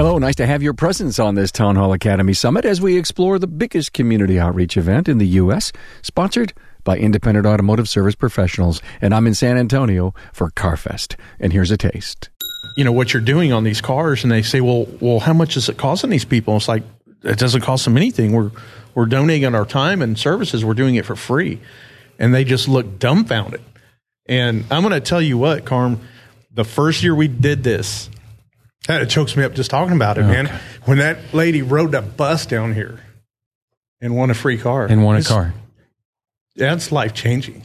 [0.00, 3.38] Hello, nice to have your presence on this Town Hall Academy Summit as we explore
[3.38, 8.80] the biggest community outreach event in the U.S., sponsored by independent automotive service professionals.
[9.02, 11.16] And I'm in San Antonio for CarFest.
[11.38, 12.30] And here's a taste.
[12.78, 15.58] You know, what you're doing on these cars, and they say, well, well, how much
[15.58, 16.56] is it costing these people?
[16.56, 16.82] It's like,
[17.22, 18.32] it doesn't cost them anything.
[18.32, 18.52] We're,
[18.94, 20.64] we're donating our time and services.
[20.64, 21.60] We're doing it for free.
[22.18, 23.60] And they just look dumbfounded.
[24.24, 26.00] And I'm going to tell you what, Carm,
[26.50, 28.08] the first year we did this,
[28.88, 30.42] it chokes me up just talking about it, okay.
[30.42, 30.60] man.
[30.84, 33.00] When that lady rode that bus down here
[34.00, 34.86] and won a free car.
[34.86, 35.54] And won a car.
[36.56, 37.64] That's life changing.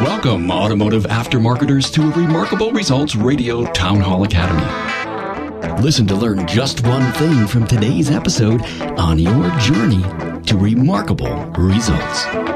[0.00, 5.82] Welcome, automotive aftermarketers, to a Remarkable Results Radio Town Hall Academy.
[5.82, 8.62] Listen to learn just one thing from today's episode
[8.98, 10.02] on your journey
[10.44, 12.51] to remarkable results.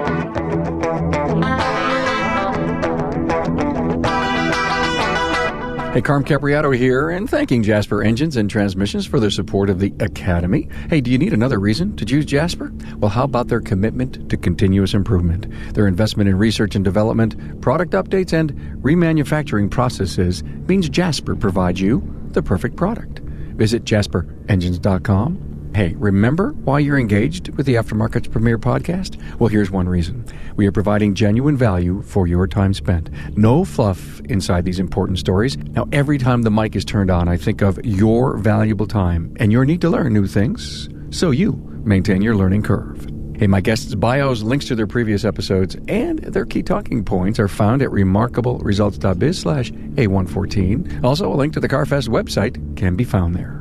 [5.96, 9.94] Hey, Carm Capriotto here, and thanking Jasper Engines and Transmissions for their support of the
[9.98, 10.68] Academy.
[10.90, 12.70] Hey, do you need another reason to choose Jasper?
[12.98, 15.46] Well, how about their commitment to continuous improvement?
[15.72, 18.52] Their investment in research and development, product updates, and
[18.82, 22.02] remanufacturing processes means Jasper provides you
[22.32, 23.20] the perfect product.
[23.54, 25.45] Visit jasperengines.com
[25.76, 29.20] Hey, remember why you're engaged with the Aftermarket's premier podcast?
[29.38, 30.24] Well, here's one reason.
[30.56, 33.10] We are providing genuine value for your time spent.
[33.36, 35.58] No fluff inside these important stories.
[35.58, 39.52] Now, every time the mic is turned on, I think of your valuable time and
[39.52, 41.52] your need to learn new things so you
[41.84, 43.06] maintain your learning curve.
[43.36, 47.48] Hey, my guests' bios, links to their previous episodes, and their key talking points are
[47.48, 51.04] found at remarkableresults.biz slash A114.
[51.04, 53.60] Also, a link to the CarFest website can be found there.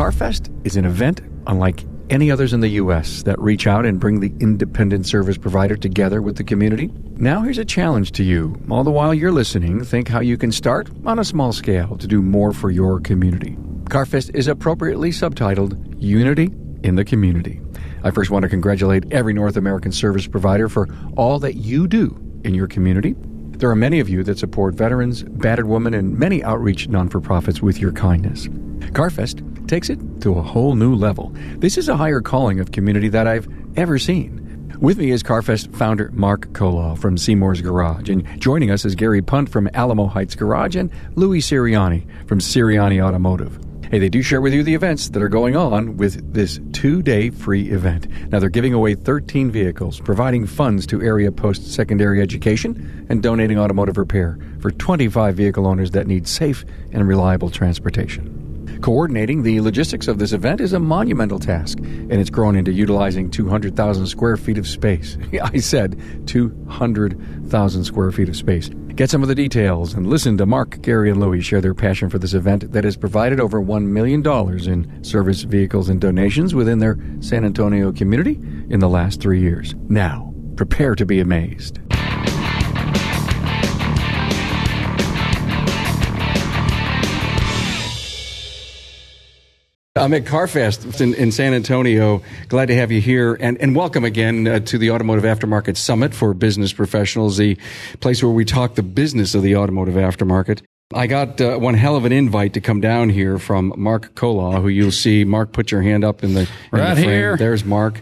[0.00, 3.22] CarFest is an event unlike any others in the U.S.
[3.24, 6.88] that reach out and bring the independent service provider together with the community.
[7.16, 8.58] Now, here's a challenge to you.
[8.70, 12.06] All the while you're listening, think how you can start on a small scale to
[12.06, 13.58] do more for your community.
[13.90, 16.50] CarFest is appropriately subtitled Unity
[16.82, 17.60] in the Community.
[18.02, 22.18] I first want to congratulate every North American service provider for all that you do
[22.42, 23.16] in your community.
[23.18, 27.20] There are many of you that support veterans, battered women, and many outreach non for
[27.20, 28.48] profits with your kindness.
[28.94, 31.32] CarFest takes it to a whole new level.
[31.58, 34.74] This is a higher calling of community that I've ever seen.
[34.80, 39.22] With me is CarFest founder Mark Kolaw from Seymour's Garage, and joining us is Gary
[39.22, 43.60] Punt from Alamo Heights Garage and Louis Siriani from Siriani Automotive.
[43.92, 47.00] Hey, they do share with you the events that are going on with this two
[47.00, 48.08] day free event.
[48.32, 53.58] Now, they're giving away 13 vehicles, providing funds to area post secondary education, and donating
[53.58, 58.39] automotive repair for 25 vehicle owners that need safe and reliable transportation.
[58.80, 63.30] Coordinating the logistics of this event is a monumental task, and it's grown into utilizing
[63.30, 65.18] 200,000 square feet of space.
[65.42, 68.70] I said 200,000 square feet of space.
[68.94, 72.08] Get some of the details and listen to Mark, Gary, and Louie share their passion
[72.08, 74.26] for this event that has provided over $1 million
[74.66, 79.74] in service vehicles and donations within their San Antonio community in the last three years.
[79.88, 81.80] Now, prepare to be amazed.
[89.96, 92.22] I'm at CarFest in, in, San Antonio.
[92.46, 96.14] Glad to have you here, and, and welcome again uh, to the Automotive Aftermarket Summit
[96.14, 97.58] for Business Professionals, the
[97.98, 100.62] place where we talk the business of the automotive aftermarket.
[100.94, 104.62] I got uh, one hell of an invite to come down here from Mark Kolaw,
[104.62, 105.24] who you'll see.
[105.24, 107.36] Mark, put your hand up in the, in right the here.
[107.36, 108.00] There's Mark,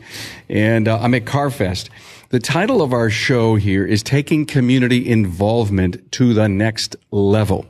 [0.50, 1.88] and uh, I'm at CarFest.
[2.30, 7.64] The title of our show here is Taking Community Involvement to the Next Level.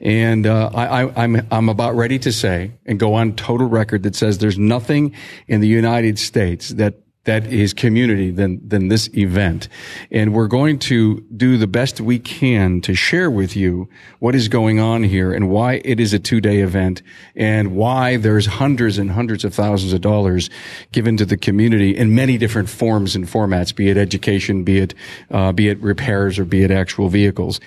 [0.00, 4.16] And uh, I, I'm, I'm about ready to say and go on total record that
[4.16, 5.14] says there's nothing
[5.48, 6.94] in the United States that
[7.24, 9.68] that is community than than this event
[10.10, 13.88] and we're going to do the best we can to share with you
[14.20, 17.02] what is going on here and why it is a two-day event
[17.36, 20.48] and why there's hundreds and hundreds of thousands of dollars
[20.92, 24.94] given to the community in many different forms and formats be it education be it
[25.30, 27.60] uh, be it repairs or be it actual vehicles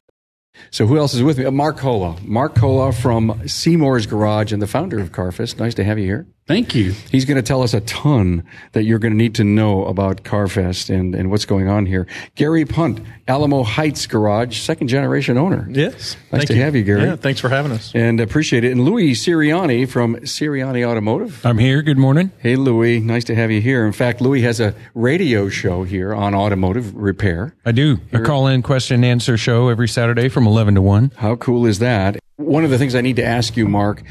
[0.72, 1.46] so who else is with me?
[1.46, 2.22] Uh, Mark Kolaw.
[2.24, 5.60] Mark Kolaw from Seymour's Garage and the founder of Carfest.
[5.60, 6.28] Nice to have you here.
[6.46, 6.92] Thank you.
[7.10, 8.44] He's going to tell us a ton
[8.74, 12.06] that you're going to need to know about Carfest and, and what's going on here.
[12.36, 13.00] Gary Punt,
[13.30, 15.66] Alamo Heights Garage, second generation owner.
[15.70, 16.18] Yes.
[16.32, 16.62] Nice Thank to you.
[16.62, 17.04] have you, Gary.
[17.04, 17.94] Yeah, thanks for having us.
[17.96, 18.74] And appreciate it.
[18.74, 21.46] And Louis Siriani from Siriani Automotive.
[21.46, 21.82] I'm here.
[21.82, 22.32] Good morning.
[22.40, 23.00] Hey, Louis.
[23.00, 23.86] Nice to have you here.
[23.86, 27.56] In fact, Louis has a radio show here on automotive repair.
[27.66, 28.02] I do.
[28.12, 28.22] Here.
[28.22, 31.14] A call in question and answer show every Saturday from 11 to 1.
[31.16, 32.18] How cool is that?
[32.36, 34.04] One of the things I need to ask you, Mark,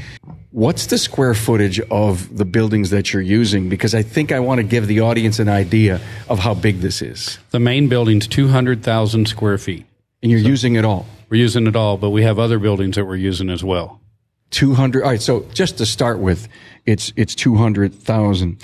[0.53, 3.71] What's the square footage of the buildings that you're using?
[3.71, 7.01] Because I think I want to give the audience an idea of how big this
[7.01, 7.39] is.
[7.53, 9.87] The main building's 200,000 square feet.
[10.23, 11.07] And you're using it all.
[11.31, 14.01] We're using it all, but we have other buildings that we're using as well.
[14.51, 16.47] 200 all right so just to start with
[16.85, 18.63] it's it's 200,000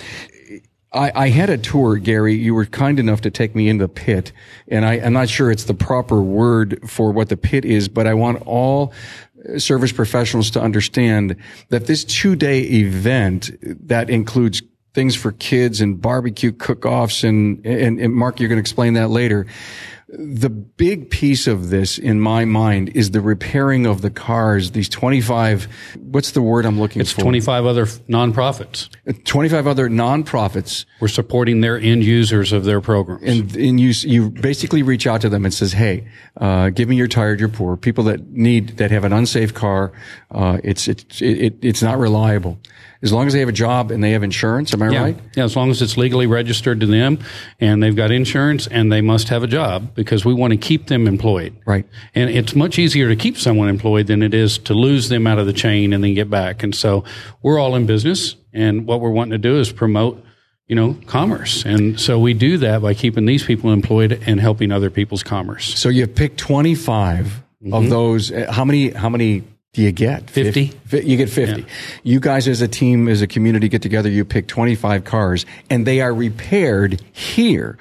[0.92, 2.34] I, I had a tour, Gary.
[2.34, 4.32] You were kind enough to take me in the pit,
[4.68, 8.06] and I, I'm not sure it's the proper word for what the pit is, but
[8.06, 8.94] I want all
[9.56, 11.36] service professionals to understand
[11.70, 13.50] that this two day event
[13.88, 14.62] that includes
[14.94, 19.08] things for kids and barbecue cook-offs and, and, and Mark, you're going to explain that
[19.08, 19.46] later
[20.10, 24.88] the big piece of this in my mind is the repairing of the cars these
[24.88, 25.68] 25
[25.98, 27.02] what's the word i'm looking for.
[27.02, 28.88] It's 25 other nonprofits.
[29.24, 33.22] 25 other nonprofits We're supporting their end users of their programs.
[33.22, 36.08] and, and you you basically reach out to them and says hey
[36.38, 39.92] uh, give me your tired your poor people that need that have an unsafe car
[40.30, 42.58] uh, it's it's it, it's not reliable
[43.02, 45.02] as long as they have a job and they have insurance am i yeah.
[45.02, 47.18] right yeah, as long as it's legally registered to them
[47.60, 50.86] and they've got insurance and they must have a job because we want to keep
[50.86, 51.52] them employed.
[51.66, 51.84] Right.
[52.14, 55.40] And it's much easier to keep someone employed than it is to lose them out
[55.40, 56.62] of the chain and then get back.
[56.62, 57.02] And so
[57.42, 60.24] we're all in business and what we're wanting to do is promote,
[60.68, 61.64] you know, commerce.
[61.64, 65.76] And so we do that by keeping these people employed and helping other people's commerce.
[65.76, 67.32] so you picked 25 of
[67.64, 67.88] mm-hmm.
[67.88, 69.42] those how many how many
[69.72, 70.68] do you get 50.
[70.68, 71.66] Fif- you get 50
[72.04, 75.84] you guys as a team as a community get together you pick 25 cars and
[75.84, 77.76] they are repaired here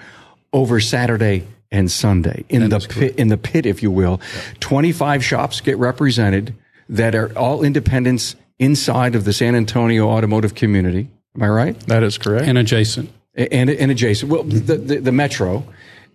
[0.51, 4.19] over saturday and sunday in the pit, in the pit if you will
[4.59, 6.53] 25 shops get represented
[6.89, 12.03] that are all independents inside of the san antonio automotive community am i right That
[12.03, 12.47] is correct.
[12.47, 13.09] And adjacent.
[13.35, 14.31] and, and adjacent.
[14.31, 15.63] Well, the, the, the metro,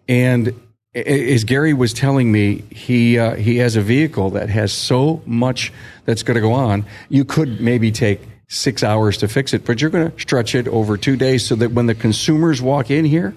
[0.09, 0.55] and
[0.95, 5.73] as Gary was telling me, he uh, he has a vehicle that has so much
[6.05, 6.85] that's going to go on.
[7.09, 10.69] You could maybe take six hours to fix it, but you're going to stretch it
[10.69, 13.35] over two days so that when the consumers walk in here,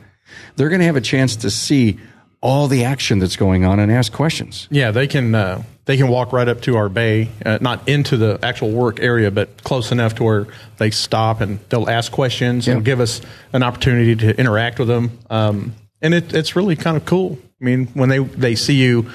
[0.56, 2.00] they're going to have a chance to see
[2.42, 4.68] all the action that's going on and ask questions.
[4.69, 8.18] Yeah, they can uh, they can walk right up to our bay, uh, not into
[8.18, 12.68] the actual work area, but close enough to where they stop and they'll ask questions
[12.68, 13.22] and give us
[13.54, 15.18] an opportunity to interact with them.
[15.30, 17.39] Um, and it, it's really kind of cool.
[17.62, 19.10] I mean, when they they see you,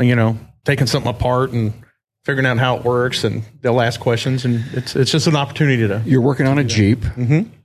[0.00, 1.72] you know, taking something apart and
[2.28, 5.88] figuring out how it works, and they'll ask questions, and it's it's just an opportunity
[5.88, 7.02] to You're working on a Jeep,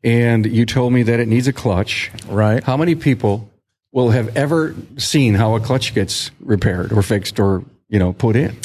[0.06, 2.10] and you told me that it needs a clutch.
[2.30, 2.64] Right.
[2.64, 3.50] How many people
[3.92, 8.38] will have ever seen how a clutch gets repaired or fixed or you know put
[8.38, 8.56] in?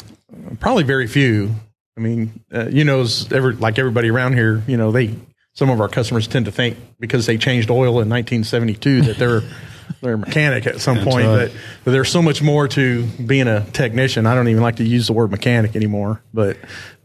[0.61, 1.51] probably very few.
[1.97, 5.17] I mean, uh, you know, every, like everybody around here, you know, they
[5.55, 9.43] some of our customers tend to think because they changed oil in 1972 that they're
[10.01, 11.27] they're a mechanic at some point.
[11.27, 11.51] right.
[11.51, 11.53] But,
[11.85, 14.27] but there's so much more to being a technician.
[14.27, 16.23] I don't even like to use the word mechanic anymore.
[16.33, 16.57] But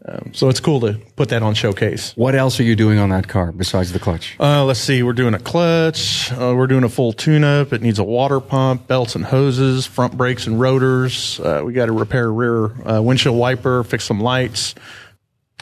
[0.06, 2.12] um, so it's cool to put that on showcase.
[2.14, 4.36] What else are you doing on that car besides the clutch?
[4.38, 5.02] Uh, let's see.
[5.02, 6.30] We're doing a clutch.
[6.30, 7.72] Uh, we're doing a full tune-up.
[7.72, 11.40] It needs a water pump, belts and hoses, front brakes and rotors.
[11.40, 14.74] Uh, we got to repair a rear uh, windshield wiper, fix some lights.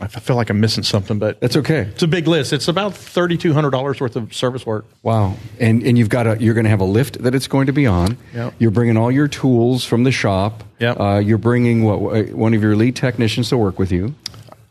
[0.00, 1.80] I feel like I'm missing something, but That's okay.
[1.82, 2.52] it's a big list.
[2.52, 4.86] It's about thirty-two hundred dollars worth of service work.
[5.02, 5.36] Wow.
[5.60, 7.72] And and you've got a you're going to have a lift that it's going to
[7.72, 8.16] be on.
[8.34, 8.54] Yep.
[8.58, 10.64] You're bringing all your tools from the shop.
[10.80, 10.98] Yep.
[10.98, 14.14] Uh, you're bringing what one of your lead technicians to work with you.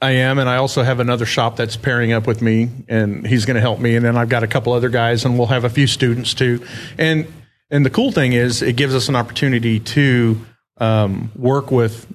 [0.02, 3.46] I am, and I also have another shop that's pairing up with me, and he's
[3.46, 3.96] going to help me.
[3.96, 6.66] And then I've got a couple other guys, and we'll have a few students too.
[6.98, 7.32] And
[7.70, 10.42] and the cool thing is, it gives us an opportunity to
[10.78, 12.12] um, work with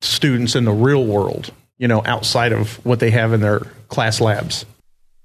[0.00, 1.52] students in the real world.
[1.78, 4.64] You know, outside of what they have in their class labs.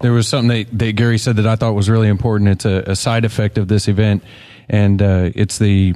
[0.02, 2.50] There was something that, that Gary said that I thought was really important.
[2.50, 4.24] It's a, a side effect of this event,
[4.68, 5.94] and uh, it's the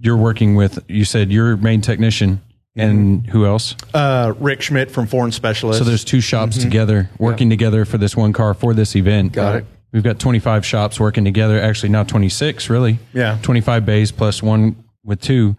[0.00, 0.78] you're working with.
[0.88, 2.42] You said your main technician,
[2.74, 3.74] and who else?
[3.94, 5.78] Uh, Rick Schmidt from Foreign Specialist.
[5.78, 9.32] So there's two shops together working together for this one car for this event.
[9.32, 9.66] Got it.
[9.92, 11.58] We've got 25 shops working together.
[11.60, 12.98] Actually, now 26, really.
[13.14, 13.38] Yeah.
[13.42, 15.56] 25 bays plus one with two,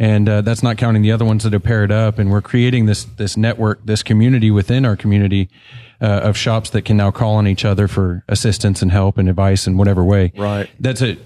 [0.00, 2.18] and uh, that's not counting the other ones that are paired up.
[2.18, 5.48] And we're creating this this network, this community within our community
[6.00, 9.28] uh, of shops that can now call on each other for assistance and help and
[9.28, 10.32] advice in whatever way.
[10.36, 10.70] Right.
[10.80, 11.18] That's a,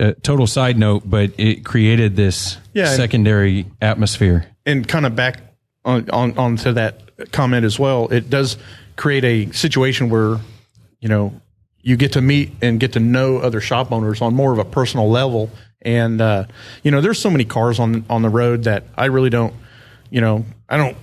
[0.00, 4.46] a total side note, but it created this Yeah, and- secondary atmosphere.
[4.66, 5.40] and kind of back
[5.84, 8.56] on, on onto that comment as well, it does
[8.96, 10.38] create a situation where
[11.00, 11.40] you know
[11.82, 14.64] you get to meet and get to know other shop owners on more of a
[14.64, 15.48] personal level.
[15.82, 16.46] And uh,
[16.82, 19.54] you know, there's so many cars on on the road that I really don't,
[20.10, 20.96] you know, I don't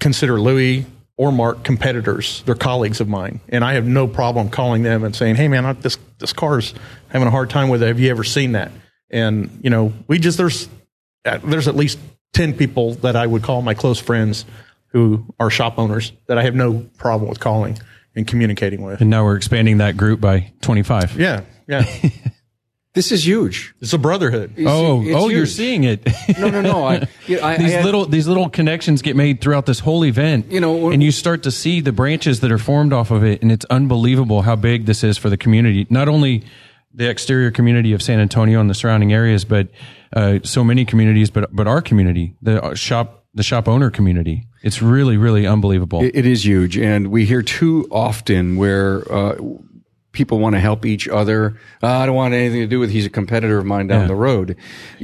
[0.00, 0.86] consider Louis
[1.16, 2.42] or Mark competitors.
[2.46, 5.66] They're colleagues of mine, and I have no problem calling them and saying, "Hey, man,
[5.66, 6.74] I, this this car's
[7.08, 7.88] having a hard time with it.
[7.88, 8.72] Have you ever seen that?"
[9.10, 10.68] And you know, we just there's
[11.24, 11.98] uh, there's at least
[12.32, 14.44] 10 people that I would call my close friends
[14.88, 17.78] who are shop owners that I have no problem with calling
[18.14, 19.00] and communicating with.
[19.00, 21.18] And now we're expanding that group by 25.
[21.18, 21.84] Yeah, yeah.
[22.94, 23.74] This is huge.
[23.80, 24.52] It's a brotherhood.
[24.56, 26.06] You Oh, see, it's oh, you're seeing it.
[26.38, 26.84] No, no, no.
[26.86, 29.78] I, you know, I, these I had- little these little connections get made throughout this
[29.80, 30.52] whole event.
[30.52, 33.24] You know, when- and you start to see the branches that are formed off of
[33.24, 35.86] it, and it's unbelievable how big this is for the community.
[35.88, 36.44] Not only
[36.94, 39.68] the exterior community of San Antonio and the surrounding areas, but
[40.14, 44.46] uh, so many communities, but but our community, the uh, shop the shop owner community.
[44.62, 46.02] It's really really unbelievable.
[46.02, 49.36] It, it is huge, and we hear too often where uh,
[50.12, 51.58] people want to help each other.
[51.82, 52.90] Uh, I don't want anything to do with.
[52.90, 54.06] He's a competitor of mine down Yeah.
[54.08, 54.56] the road.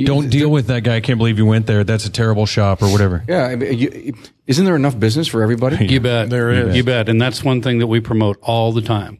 [0.02, 0.96] Don't deal with that guy.
[0.96, 1.82] I can't believe you went there.
[1.84, 3.24] That's a terrible shop or whatever.
[3.28, 4.14] Yeah, I mean, you,
[4.46, 5.86] isn't there enough business for everybody?
[5.86, 6.30] You bet.
[6.30, 6.76] There is.
[6.76, 7.08] You bet.
[7.08, 9.18] And that's one thing that we promote all the time.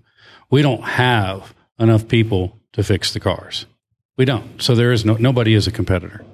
[0.51, 3.67] We don't have enough people to fix the cars.
[4.17, 4.61] We don't.
[4.63, 6.25] So there is no nobody is a competitor.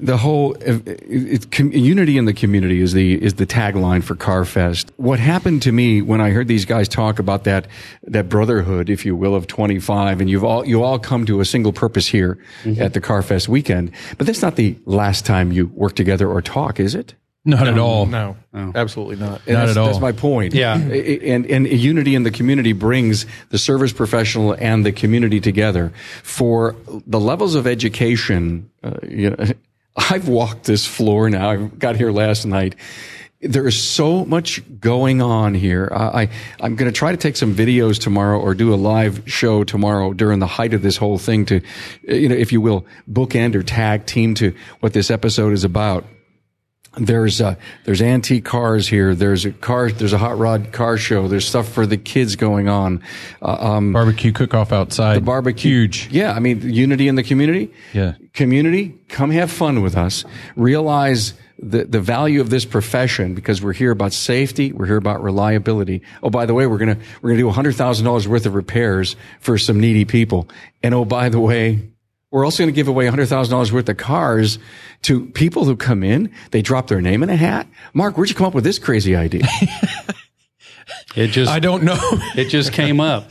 [0.00, 4.14] The whole it, it, com, unity in the community is the is the tagline for
[4.14, 4.90] Carfest.
[4.96, 7.66] What happened to me when I heard these guys talk about that
[8.04, 11.44] that brotherhood, if you will, of 25, and you've all you all come to a
[11.44, 12.38] single purpose here
[12.78, 13.92] at the Carfest weekend.
[14.18, 17.14] But that's not the last time you work together or talk, is it?
[17.42, 18.04] Not at all.
[18.04, 19.40] No, absolutely not.
[19.46, 19.86] And Not that's, at all.
[19.86, 20.52] That's my point.
[20.52, 20.76] Yeah.
[20.76, 25.90] And, and unity in the community brings the service professional and the community together
[26.22, 26.76] for
[27.06, 28.70] the levels of education.
[28.82, 29.36] Uh, you know,
[30.10, 31.50] I've walked this floor now.
[31.50, 32.76] I got here last night.
[33.42, 35.88] There is so much going on here.
[35.92, 36.28] I, I
[36.60, 40.12] I'm going to try to take some videos tomorrow or do a live show tomorrow
[40.12, 41.60] during the height of this whole thing to,
[42.02, 46.04] you know, if you will, bookend or tag team to what this episode is about
[46.96, 47.54] there's uh,
[47.84, 49.14] there's antique cars here.
[49.14, 49.90] There's a car.
[49.92, 51.28] There's a hot rod car show.
[51.28, 53.02] There's stuff for the kids going on.
[53.40, 55.16] Uh, um, Barbecue cook off outside.
[55.16, 55.70] the barbecue.
[55.70, 56.08] Huge.
[56.10, 57.72] Yeah, I mean unity in the community.
[57.92, 58.14] Yeah.
[58.32, 60.24] community, come have fun with us.
[60.56, 64.72] Realize the the value of this profession because we're here about safety.
[64.72, 66.02] We're here about reliability.
[66.24, 69.14] Oh, by the way, we're gonna we're gonna do hundred thousand dollars worth of repairs
[69.38, 70.48] for some needy people.
[70.82, 71.89] And oh, by the way.
[72.30, 74.58] We're also going to give away $100,000 worth of cars
[75.02, 76.32] to people who come in.
[76.52, 77.66] They drop their name in a hat.
[77.92, 79.42] Mark, where'd you come up with this crazy idea?
[81.16, 81.98] It just I don't know.
[82.36, 83.30] it just came up.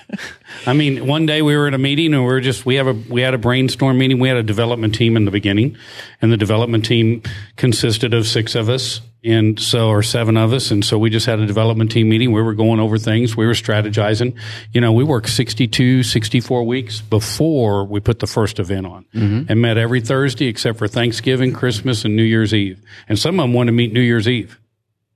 [0.66, 2.86] I mean, one day we were at a meeting and we were just we have
[2.86, 4.18] a we had a brainstorm meeting.
[4.18, 5.76] We had a development team in the beginning,
[6.20, 7.22] and the development team
[7.56, 11.26] consisted of six of us, and so or seven of us, and so we just
[11.26, 12.32] had a development team meeting.
[12.32, 13.36] We were going over things.
[13.36, 14.36] We were strategizing.
[14.72, 19.50] You know, we worked 62, 64 weeks before we put the first event on, mm-hmm.
[19.50, 22.80] and met every Thursday except for Thanksgiving, Christmas, and New Year's Eve.
[23.08, 24.58] And some of them wanted to meet New Year's Eve.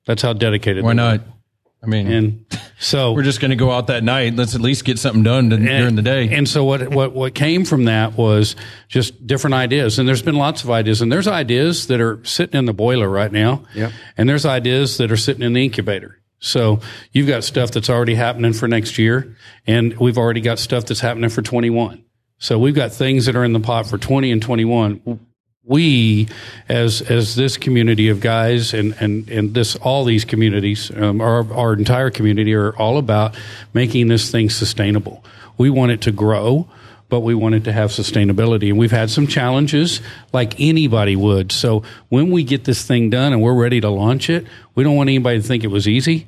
[0.06, 0.84] That's how dedicated.
[0.84, 1.18] Why they were.
[1.18, 1.35] not?
[1.82, 2.46] I mean, And
[2.78, 4.34] so we're just going to go out that night.
[4.34, 6.34] Let's at least get something done to, during the day.
[6.34, 8.56] And so what, what, what came from that was
[8.88, 9.98] just different ideas.
[9.98, 11.02] And there's been lots of ideas.
[11.02, 13.64] And there's ideas that are sitting in the boiler right now.
[13.74, 13.92] Yep.
[14.16, 16.18] And there's ideas that are sitting in the incubator.
[16.38, 16.80] So
[17.12, 19.36] you've got stuff that's already happening for next year.
[19.66, 22.04] And we've already got stuff that's happening for 21.
[22.38, 25.20] So we've got things that are in the pot for 20 and 21.
[25.68, 26.28] We,
[26.68, 31.52] as as this community of guys, and and and this all these communities, um, our
[31.52, 33.36] our entire community, are all about
[33.74, 35.24] making this thing sustainable.
[35.58, 36.68] We want it to grow,
[37.08, 38.68] but we want it to have sustainability.
[38.68, 40.00] And we've had some challenges,
[40.32, 41.52] like anybody would.
[41.52, 44.96] So when we get this thing done and we're ready to launch it, we don't
[44.96, 46.26] want anybody to think it was easy,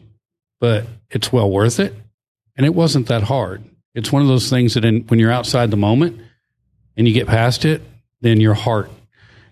[0.60, 1.94] but it's well worth it.
[2.56, 3.62] And it wasn't that hard.
[3.94, 6.20] It's one of those things that in, when you're outside the moment
[6.96, 7.82] and you get past it,
[8.20, 8.90] then your heart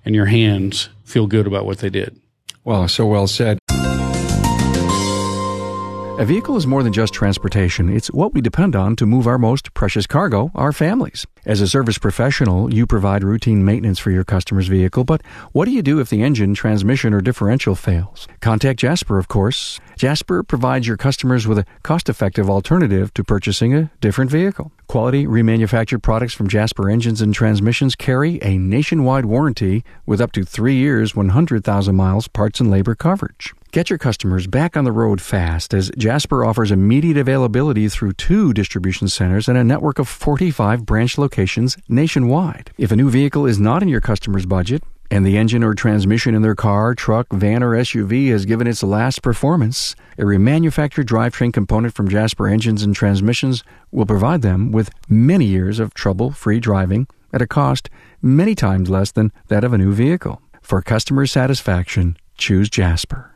[0.06, 2.18] and your hands feel good about what they did.
[2.64, 3.58] Well, so well said.
[6.18, 7.94] A vehicle is more than just transportation.
[7.94, 11.26] It's what we depend on to move our most precious cargo, our families.
[11.44, 15.20] As a service professional, you provide routine maintenance for your customer's vehicle, but
[15.52, 18.26] what do you do if the engine, transmission, or differential fails?
[18.40, 19.78] Contact Jasper, of course.
[19.96, 24.72] Jasper provides your customers with a cost-effective alternative to purchasing a different vehicle.
[24.86, 30.44] Quality remanufactured products from Jasper Engines and Transmissions carry a nationwide warranty with up to
[30.44, 33.52] three years, 100,000 miles parts and labor coverage.
[33.76, 38.54] Get your customers back on the road fast as Jasper offers immediate availability through two
[38.54, 42.70] distribution centers and a network of 45 branch locations nationwide.
[42.78, 46.34] If a new vehicle is not in your customer's budget, and the engine or transmission
[46.34, 51.52] in their car, truck, van, or SUV has given its last performance, a remanufactured drivetrain
[51.52, 56.60] component from Jasper Engines and Transmissions will provide them with many years of trouble free
[56.60, 57.90] driving at a cost
[58.22, 60.40] many times less than that of a new vehicle.
[60.62, 63.35] For customer satisfaction, choose Jasper.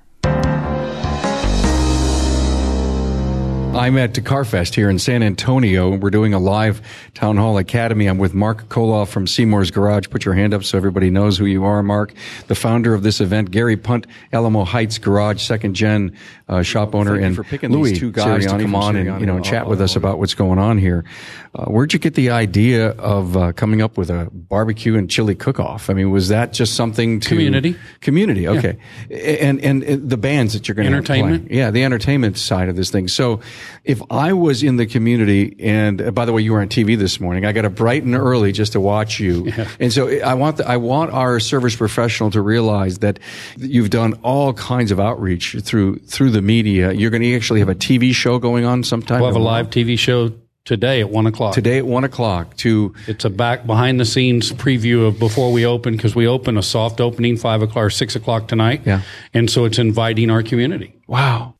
[3.73, 5.97] I'm at CarFest here in San Antonio.
[5.97, 6.83] We're doing a live
[7.15, 8.07] Town Hall Academy.
[8.07, 10.09] I'm with Mark Koloff from Seymour's Garage.
[10.11, 12.13] Put your hand up so everybody knows who you are, Mark.
[12.49, 16.17] The founder of this event, Gary Punt, Alamo Heights Garage, second gen
[16.49, 19.21] uh, shop owner, thank and for picking Louis these two guys to come on and,
[19.21, 21.05] you know, chat uh, with us about what's going on here.
[21.53, 25.35] Uh, where'd you get the idea of uh, coming up with a barbecue and chili
[25.35, 25.91] cook-off?
[25.91, 27.77] I mean, was that just something to Community.
[28.01, 28.79] Community, okay.
[29.11, 31.51] And, and and the bands that you're going to Entertainment.
[31.51, 33.09] yeah, the entertainment side of this thing.
[33.09, 33.41] So,
[33.85, 36.97] if I was in the community, and uh, by the way, you were on TV
[36.97, 37.45] this morning.
[37.45, 40.69] I got up bright and early just to watch you, and so I want the,
[40.69, 43.19] I want our service professional to realize that
[43.57, 46.93] you've done all kinds of outreach through through the media.
[46.93, 49.21] You're going to actually have a TV show going on sometime.
[49.21, 50.33] We'll have a live TV show
[50.65, 51.55] today at one o'clock.
[51.55, 55.65] today at one o'clock to It's a back behind the scenes preview of before we
[55.67, 58.83] open because we open a soft opening five o'clock or six o'clock tonight.
[58.85, 59.03] Yeah.
[59.35, 60.95] and so it's inviting our community.
[61.07, 61.55] Wow.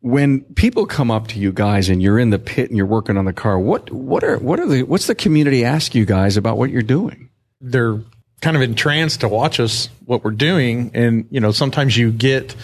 [0.00, 3.16] When people come up to you guys and you're in the pit and you're working
[3.16, 6.36] on the car, what what are what are the what's the community ask you guys
[6.36, 7.30] about what you're doing?
[7.62, 7.98] they're
[8.42, 12.54] kind of entranced to watch us what we're doing and you know sometimes you get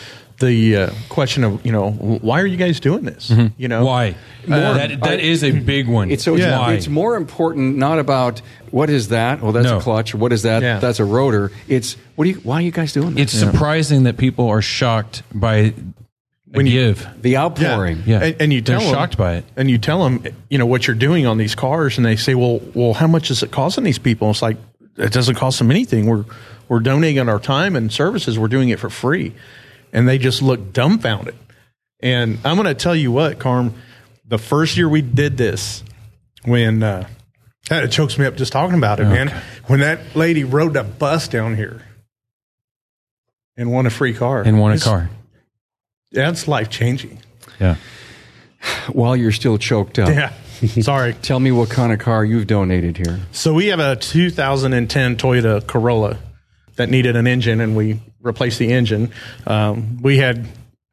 [0.42, 4.14] the uh, question of you know why are you guys doing this you know Why?
[4.46, 6.11] that that is a big one.
[6.11, 9.40] It's so it's, it's more important not about what is that?
[9.40, 9.78] Well, that's No.
[9.78, 10.14] a clutch.
[10.14, 10.62] What is that?
[10.62, 10.78] Yeah.
[10.80, 11.50] That's a rotor.
[11.68, 12.37] It's what do you?
[12.37, 13.32] Why are you guys doing this?
[13.34, 15.72] it's surprising that people are shocked by
[16.50, 17.06] when you- give.
[17.22, 18.02] the outpouring.
[18.06, 18.20] Yeah.
[18.25, 19.44] And, and you They're tell them, shocked by it.
[19.56, 22.34] and you tell them, you know, what you're doing on these cars, and they say,
[22.34, 24.56] "Well, well, how much is it costing these people?" It's like
[24.96, 26.06] it doesn't cost them anything.
[26.06, 26.25] We're
[26.68, 28.38] we're donating our time and services.
[28.38, 29.32] We're doing it for free,
[29.92, 31.34] and they just look dumbfounded.
[32.00, 33.75] And I'm going to tell you what, Carm,
[34.26, 35.84] the first year we did this,
[36.44, 37.06] when uh,
[37.70, 39.28] it chokes me up just talking about it, man.
[39.66, 41.82] When that lady rode that bus down here
[43.56, 45.11] and won a free car, and won a It's- car.
[46.11, 47.18] that's life changing.
[47.61, 47.76] Yeah.
[48.92, 50.08] While you're still choked up.
[50.08, 50.32] Yeah.
[50.82, 51.12] Sorry.
[51.22, 53.20] Tell me what kind of car you've donated here.
[53.32, 56.18] So we have a 2010 Toyota Corolla
[56.76, 59.11] that needed an engine, and we replaced the engine.
[59.47, 60.47] Um, we had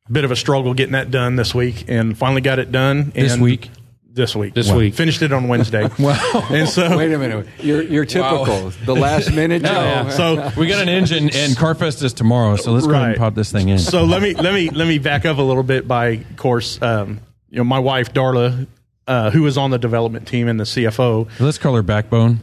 [0.10, 3.12] a bit of a struggle getting that done this week, and finally got it done
[3.14, 3.70] This week?
[4.12, 4.96] This week, This week.
[4.96, 5.88] finished it on Wednesday.
[6.00, 6.48] wow!
[6.50, 7.48] And so, Wait a minute.
[7.60, 8.72] You're you're typical.
[8.86, 9.62] The last minute.
[9.64, 10.10] Joe.
[10.10, 13.36] so We got an engine, and Carfest is tomorrow, so let's go ahead and pop
[13.36, 13.78] this thing in.
[13.80, 17.20] so let me let me let me back up a little bit by course um,
[17.50, 18.68] you know my wife darla
[19.10, 22.40] uh, was on the development team and the cfo let's call her Backbone.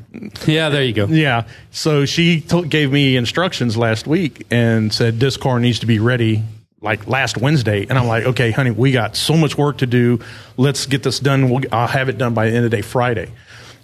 [0.46, 1.06] Yeah, there you go.
[1.06, 5.86] yeah so she to- gave me instructions last week and said this car needs to
[5.86, 6.42] be ready
[6.80, 10.20] like last wednesday and i'm like okay honey we got so much work to do
[10.56, 12.82] let's get this done we'll, i'll have it done by the end of the day
[12.82, 13.30] friday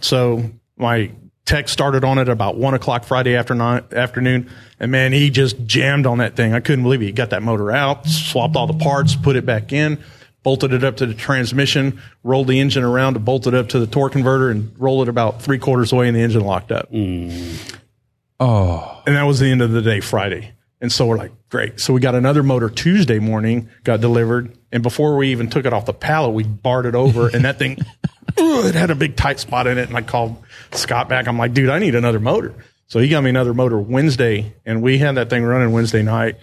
[0.01, 1.11] so my
[1.45, 6.07] tech started on it about one o'clock Friday afternoon, afternoon, and man, he just jammed
[6.07, 6.55] on that thing.
[6.55, 7.07] I couldn't believe it.
[7.07, 9.99] He got that motor out, swapped all the parts, put it back in,
[10.43, 13.79] bolted it up to the transmission, rolled the engine around to bolt it up to
[13.79, 16.89] the torque converter, and rolled it about three quarters away, and the engine locked up.
[18.41, 20.53] Oh, And that was the end of the day, Friday.
[20.81, 21.79] And so we're like, great.
[21.79, 24.59] So we got another motor Tuesday morning, got delivered.
[24.73, 27.59] And before we even took it off the pallet, we barred it over and that
[27.59, 27.79] thing,
[28.37, 29.89] ugh, it had a big tight spot in it.
[29.89, 31.29] And I called Scott back.
[31.29, 32.53] I'm like, dude, I need another motor.
[32.89, 36.37] So he got me another motor Wednesday and we had that thing running Wednesday night.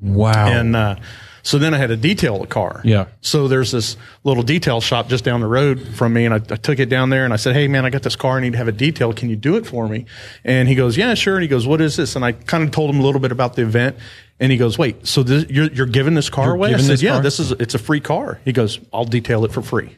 [0.00, 0.48] wow.
[0.48, 0.96] And, uh,
[1.44, 2.80] so then I had to detail the car.
[2.84, 3.04] Yeah.
[3.20, 6.56] So there's this little detail shop just down the road from me, and I, I
[6.56, 8.38] took it down there and I said, "Hey, man, I got this car.
[8.38, 9.14] I need to have it detailed.
[9.14, 10.06] Can you do it for me?"
[10.42, 12.72] And he goes, "Yeah, sure." And he goes, "What is this?" And I kind of
[12.72, 13.96] told him a little bit about the event,
[14.40, 16.86] and he goes, "Wait, so this, you're you're giving this car You're away?" I giving
[16.86, 17.22] said, this "Yeah, car?
[17.22, 19.96] this is it's a free car." He goes, "I'll detail it for free."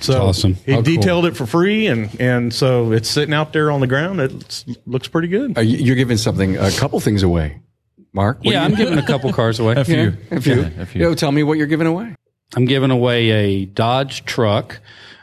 [0.00, 0.54] So awesome.
[0.64, 0.82] He How cool.
[0.82, 4.20] detailed it for free, and and so it's sitting out there on the ground.
[4.20, 5.58] It looks pretty good.
[5.58, 7.60] Uh, you- you're giving something, a couple things away.
[8.12, 8.38] Mark?
[8.38, 9.74] What Yeah, are I'm giving a couple cars away.
[9.76, 10.60] a few, Yeah, a few.
[10.62, 11.00] Yeah, a few.
[11.02, 12.14] Yo, tell me what you're giving away.
[12.56, 14.80] I'm giving away a Dodge truck,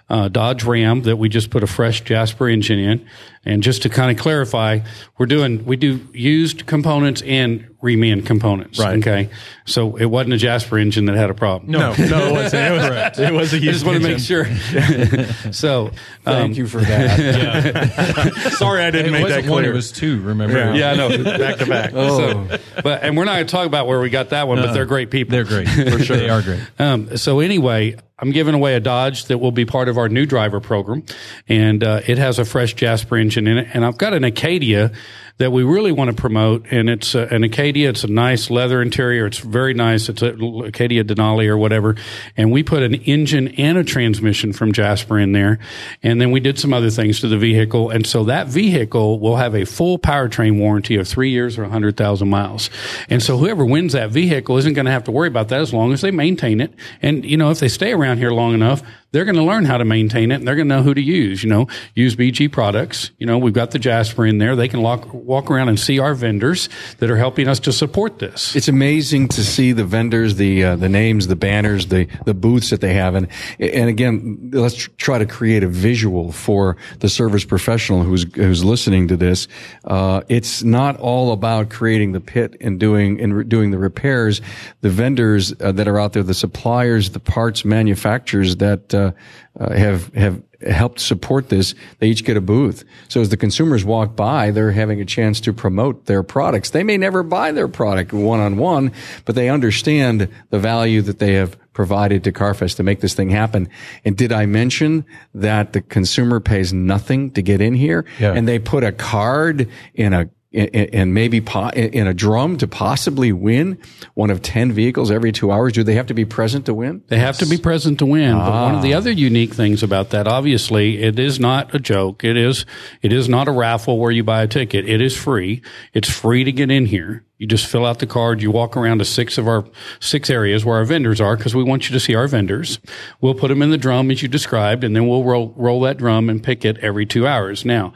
[0.09, 3.05] uh, Dodge Ram that we just put a fresh Jasper engine in.
[3.45, 4.79] And just to kind of clarify,
[5.17, 8.79] we're doing we do used components and reman components.
[8.79, 8.97] Right.
[8.97, 9.29] Okay.
[9.65, 11.71] So it wasn't a Jasper engine that had a problem.
[11.71, 12.63] No, no, it wasn't.
[12.63, 14.45] It was, it was a I used just want to make sure.
[15.53, 15.91] so
[16.23, 18.53] Thank um, you for that.
[18.57, 20.21] Sorry, I didn't it make that wasn't one; it was two.
[20.21, 20.57] Remember?
[20.57, 20.73] Yeah.
[20.73, 21.37] Yeah, I know.
[21.37, 21.91] back to back.
[21.93, 22.47] Oh.
[22.47, 24.73] So, but and we're not going to talk about where we got that one, but
[24.73, 25.31] they're great people.
[25.31, 26.17] They're great for sure.
[26.17, 26.61] They are great.
[26.79, 30.25] Um, so anyway, I'm giving away a Dodge that will be part of our new
[30.25, 31.03] driver program,
[31.47, 33.67] and uh, it has a fresh Jasper engine it.
[33.73, 34.91] And I've got an Acadia
[35.37, 37.89] that we really want to promote, and it's uh, an Acadia.
[37.89, 39.27] It's a nice leather interior.
[39.27, 40.09] It's very nice.
[40.09, 41.95] It's a Acadia Denali or whatever,
[42.35, 45.59] and we put an engine and a transmission from Jasper in there,
[46.01, 49.35] and then we did some other things to the vehicle, and so that vehicle will
[49.35, 52.71] have a full powertrain warranty of three years or hundred thousand miles,
[53.07, 55.71] and so whoever wins that vehicle isn't going to have to worry about that as
[55.71, 58.81] long as they maintain it, and you know if they stay around here long enough,
[59.11, 61.01] they're going to learn how to maintain it and they're going to know who to
[61.01, 61.43] use.
[61.43, 63.11] You know, use BG products.
[63.17, 64.55] You know, we've got the Jasper in there.
[64.55, 68.19] They can walk, walk around and see our vendors that are helping us to support
[68.19, 68.55] this.
[68.55, 72.69] It's amazing to see the vendors, the uh, the names, the banners, the the booths
[72.69, 73.27] that they have, and
[73.59, 78.63] and again, let's tr- try to create a visual for the service professional who's who's
[78.63, 79.47] listening to this.
[79.85, 84.41] Uh, it's not all about creating the pit and doing and re- doing the repairs.
[84.81, 89.11] The vendors uh, that are out there, the suppliers, the parts manufacturers that uh,
[89.59, 91.75] uh, have have helped support this.
[91.99, 92.83] They each get a booth.
[93.09, 96.71] So as the consumers walk by, they're having a chance to promote their products.
[96.71, 98.91] They may never buy their product one on one,
[99.25, 103.29] but they understand the value that they have provided to Carfest to make this thing
[103.29, 103.69] happen.
[104.03, 105.05] And did I mention
[105.35, 108.03] that the consumer pays nothing to get in here?
[108.19, 108.33] Yeah.
[108.33, 110.27] And they put a card in a
[110.57, 111.37] and maybe
[111.75, 113.77] in a drum to possibly win
[114.15, 115.73] one of 10 vehicles every two hours?
[115.73, 117.03] Do they have to be present to win?
[117.07, 118.33] They have to be present to win.
[118.33, 118.45] Ah.
[118.45, 122.23] But one of the other unique things about that, obviously, it is not a joke.
[122.23, 122.65] It is,
[123.01, 124.89] it is not a raffle where you buy a ticket.
[124.89, 125.61] It is free.
[125.93, 127.23] It's free to get in here.
[127.37, 128.41] You just fill out the card.
[128.41, 129.65] You walk around to six of our
[129.99, 132.79] six areas where our vendors are because we want you to see our vendors.
[133.21, 135.97] We'll put them in the drum as you described, and then we'll roll, roll that
[135.97, 137.63] drum and pick it every two hours.
[137.63, 137.93] Now,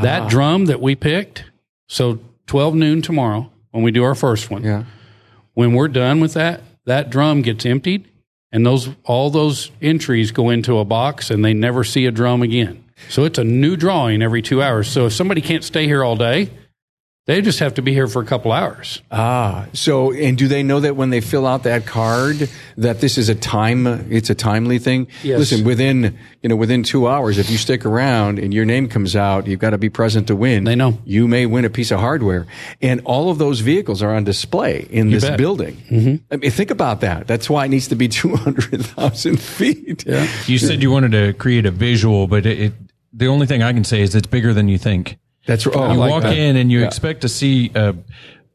[0.00, 0.28] that ah.
[0.28, 1.44] drum that we picked,
[1.88, 4.62] so 12 noon tomorrow when we do our first one.
[4.62, 4.84] Yeah.
[5.54, 8.08] When we're done with that, that drum gets emptied
[8.52, 12.42] and those all those entries go into a box and they never see a drum
[12.42, 12.84] again.
[13.08, 14.88] So it's a new drawing every 2 hours.
[14.88, 16.50] So if somebody can't stay here all day,
[17.26, 19.00] they just have to be here for a couple hours.
[19.10, 23.16] Ah, so and do they know that when they fill out that card that this
[23.16, 25.06] is a time it's a timely thing?
[25.22, 25.38] Yes.
[25.38, 29.16] Listen, within you know within 2 hours if you stick around and your name comes
[29.16, 30.64] out, you've got to be present to win.
[30.64, 30.98] They know.
[31.04, 32.46] You may win a piece of hardware.
[32.82, 35.38] And all of those vehicles are on display in you this bet.
[35.38, 35.76] building.
[35.90, 36.16] Mm-hmm.
[36.30, 37.26] I mean think about that.
[37.26, 40.04] That's why it needs to be 200,000 feet.
[40.06, 40.28] Yeah.
[40.46, 42.72] You said you wanted to create a visual, but it, it
[43.14, 45.16] the only thing I can say is it's bigger than you think.
[45.46, 45.76] That's right.
[45.76, 46.36] Oh, you like walk that.
[46.36, 46.86] in and you yeah.
[46.86, 47.94] expect to see a,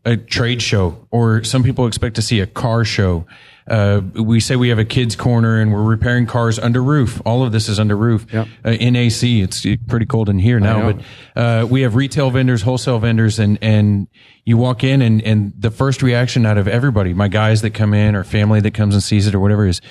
[0.06, 3.25] a, trade show, or some people expect to see a car show.
[3.67, 7.21] Uh, we say we have a kids corner and we're repairing cars under roof.
[7.23, 8.25] All of this is under roof.
[8.34, 8.47] Yep.
[8.65, 11.04] Uh, in AC, it's pretty cold in here now, but
[11.36, 14.08] uh, we have retail vendors, wholesale vendors, and and
[14.45, 17.93] you walk in and and the first reaction out of everybody, my guys that come
[17.93, 19.82] in or family that comes and sees it or whatever, is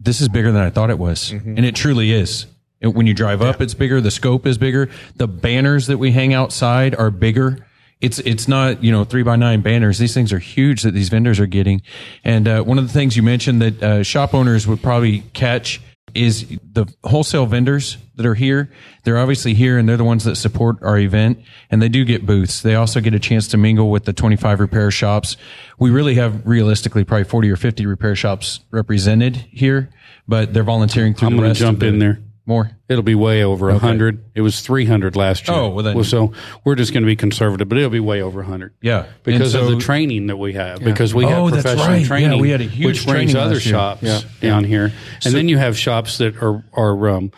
[0.00, 1.56] this is bigger than I thought it was, mm-hmm.
[1.56, 2.46] and it truly is.
[2.80, 4.00] When you drive up, it's bigger.
[4.00, 4.88] The scope is bigger.
[5.16, 7.66] The banners that we hang outside are bigger.
[8.00, 9.98] It's it's not you know three by nine banners.
[9.98, 11.82] These things are huge that these vendors are getting.
[12.22, 15.80] And uh, one of the things you mentioned that uh, shop owners would probably catch
[16.14, 18.70] is the wholesale vendors that are here.
[19.04, 21.38] They're obviously here and they're the ones that support our event
[21.70, 22.62] and they do get booths.
[22.62, 25.36] They also get a chance to mingle with the 25 repair shops.
[25.78, 29.90] We really have realistically probably 40 or 50 repair shops represented here,
[30.26, 32.20] but they're volunteering through I'm the gonna rest jump of the, in there.
[32.48, 32.70] More.
[32.88, 33.86] It'll be way over a Okay.
[33.86, 34.24] hundred.
[34.34, 35.56] It was three hundred last year.
[35.56, 36.32] Oh, well then- so
[36.64, 38.72] we're just going to be conservative, but it'll be way over hundred.
[38.80, 39.04] Yeah.
[39.22, 40.82] because And of the training that we have.
[40.82, 42.00] Because we Oh, have professional right.
[42.00, 44.20] Yeah, training, we had a huge which brings other shops Yeah.
[44.40, 44.92] down here,
[45.26, 47.32] and then you have shops that are are um,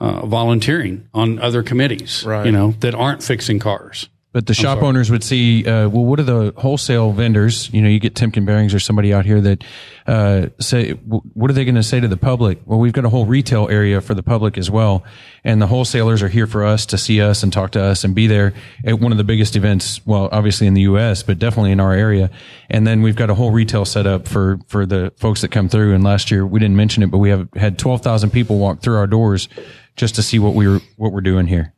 [0.00, 2.46] uh, volunteering on other committees, Right.
[2.46, 4.08] you know, that aren't fixing cars.
[4.34, 7.72] But the shop owners would see, uh, well, what are the wholesale vendors?
[7.72, 9.62] You know, you get Timken Bearings or somebody out here that
[10.08, 12.58] uh, say, w- what are they going to say to the public?
[12.64, 15.04] Well, we've got a whole retail area for the public as well,
[15.44, 18.12] and the wholesalers are here for us to see us and talk to us and
[18.12, 20.04] be there at one of the biggest events.
[20.04, 22.28] Well, obviously in the U.S., but definitely in our area.
[22.68, 25.94] And then we've got a whole retail setup for for the folks that come through.
[25.94, 28.80] And last year we didn't mention it, but we have had twelve thousand people walk
[28.80, 29.48] through our doors
[29.94, 31.72] just to see what we were what we're doing here.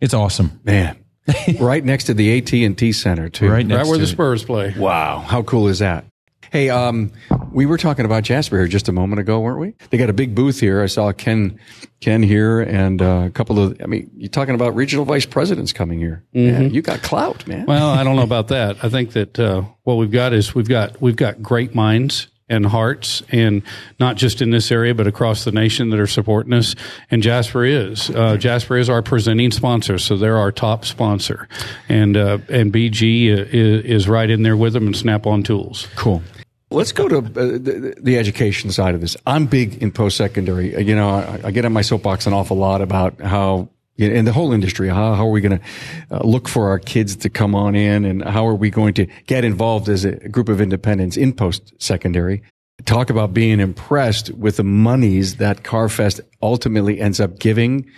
[0.00, 0.58] It's awesome.
[0.64, 1.05] Man.
[1.60, 3.48] right next to the AT&T Center too.
[3.48, 4.12] Right next right where to the it.
[4.12, 4.74] Spurs play.
[4.76, 6.04] Wow, how cool is that?
[6.52, 7.10] Hey, um,
[7.50, 9.74] we were talking about Jasper here just a moment ago, weren't we?
[9.90, 10.80] They got a big booth here.
[10.80, 11.58] I saw Ken,
[12.00, 13.80] Ken here, and uh, a couple of.
[13.82, 16.24] I mean, you're talking about regional vice presidents coming here.
[16.32, 17.66] Man, you got clout, man.
[17.66, 18.82] Well, I don't know about that.
[18.84, 22.66] I think that uh, what we've got is we've got we've got great minds and
[22.66, 23.62] hearts, and
[23.98, 26.74] not just in this area, but across the nation that are supporting us.
[27.10, 31.48] And Jasper is uh, Jasper is our presenting sponsor, so they're our top sponsor,
[31.88, 35.88] and uh, and BG is, is right in there with them, and Snap On Tools.
[35.96, 36.22] Cool.
[36.70, 39.16] Let's go to uh, the, the education side of this.
[39.24, 40.76] I'm big in post secondary.
[40.84, 44.32] You know, I, I get on my soapbox an awful lot about how in the
[44.32, 44.88] whole industry.
[44.88, 45.64] How, how are we going to
[46.10, 49.06] uh, look for our kids to come on in and how are we going to
[49.26, 52.42] get involved as a group of independents in post secondary?
[52.84, 57.90] Talk about being impressed with the monies that CarFest ultimately ends up giving.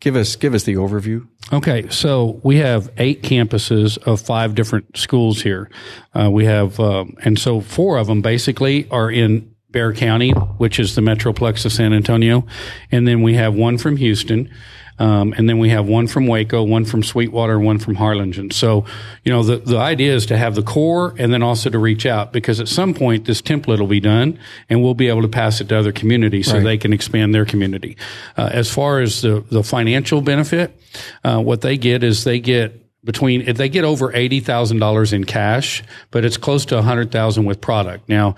[0.00, 1.26] Give us, give us the overview.
[1.52, 5.70] Okay, so we have eight campuses of five different schools here.
[6.14, 10.78] Uh, we have, um, and so four of them basically are in Bexar County, which
[10.78, 12.46] is the metroplex of San Antonio,
[12.90, 14.48] and then we have one from Houston.
[14.98, 18.50] Um, and then we have one from Waco, one from Sweetwater, one from Harlingen.
[18.52, 18.84] So,
[19.24, 22.06] you know, the, the idea is to have the core and then also to reach
[22.06, 25.28] out because at some point this template will be done and we'll be able to
[25.28, 26.62] pass it to other communities so Right.
[26.64, 27.96] they can expand their community.
[28.36, 30.78] Uh, as far as the, the financial benefit,
[31.24, 35.12] uh, what they get is they get between if they get over eighty thousand dollars
[35.12, 38.08] in cash, but it's close to a hundred thousand with product.
[38.08, 38.36] Now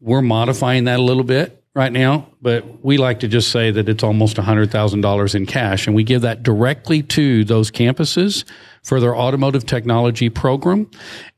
[0.00, 3.88] we're modifying that a little bit right now, but we like to just say that
[3.88, 7.70] it's almost a hundred thousand dollars in cash, and we give that directly to those
[7.70, 8.44] campuses
[8.82, 10.90] for their automotive technology program,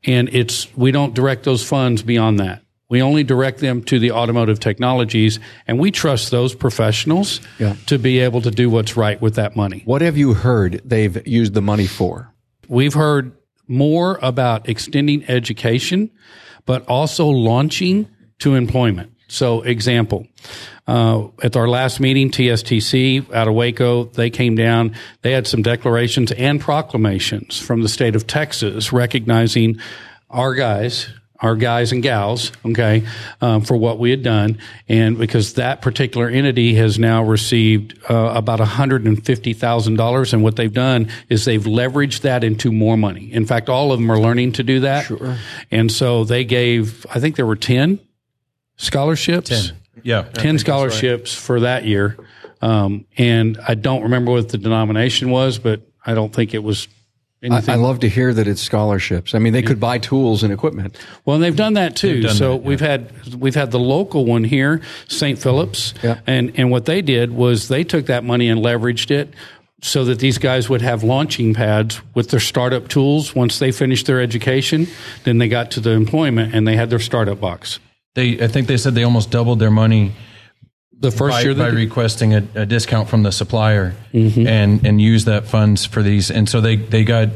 [0.05, 2.63] and it's we don't direct those funds beyond that.
[2.89, 7.75] We only direct them to the automotive technologies, and we trust those professionals Yeah.
[7.85, 9.83] to be able to do what's right with that money.
[9.85, 12.33] What have you heard they've used the money for?
[12.67, 13.31] We've heard
[13.67, 16.11] more about extending education,
[16.65, 18.07] but also launching
[18.39, 19.13] to employment.
[19.31, 20.27] So, example,
[20.89, 24.93] uh, at our last meeting, TSTC out of Waco, they came down.
[25.21, 29.79] They had some declarations and proclamations from the state of Texas recognizing
[30.29, 31.07] our guys,
[31.39, 33.07] our guys and gals, okay,
[33.39, 34.57] um, for what we had done,
[34.89, 39.95] and because that particular entity has now received uh, about one hundred and fifty thousand
[39.95, 43.31] dollars, and what they've done is they've leveraged that into more money.
[43.31, 45.37] In fact, all of them are learning to do that, sure.
[45.71, 48.01] and so they gave, I think there were ten
[48.81, 49.73] scholarships.
[50.03, 50.23] Yeah.
[50.23, 52.17] 10 scholarships for that year.
[52.61, 56.87] Um, and I don't remember what the denomination was, but I don't think it was
[57.43, 57.73] I, anything.
[57.73, 59.33] I love to hear that it's scholarships.
[59.33, 60.97] I mean, they could buy tools and equipment.
[61.25, 62.21] well, and they've done that too.
[62.21, 62.67] done so that, yeah.
[62.67, 65.39] we've had we've had the local one here, St.
[65.39, 66.19] Philip's, Yeah.
[66.27, 69.33] and and what they did was they took that money and leveraged it
[69.81, 74.05] so that these guys would have launching pads with their startup tools once they finished
[74.05, 74.85] their education.
[75.23, 77.79] Then they got to the employment and they had their startup box.
[78.13, 80.13] They, I think they said they almost doubled their money
[80.99, 84.45] The first by, year by they requesting a, a discount from the supplier Mm-hmm.
[84.45, 86.29] and and use that funds for these.
[86.29, 87.29] And so they they got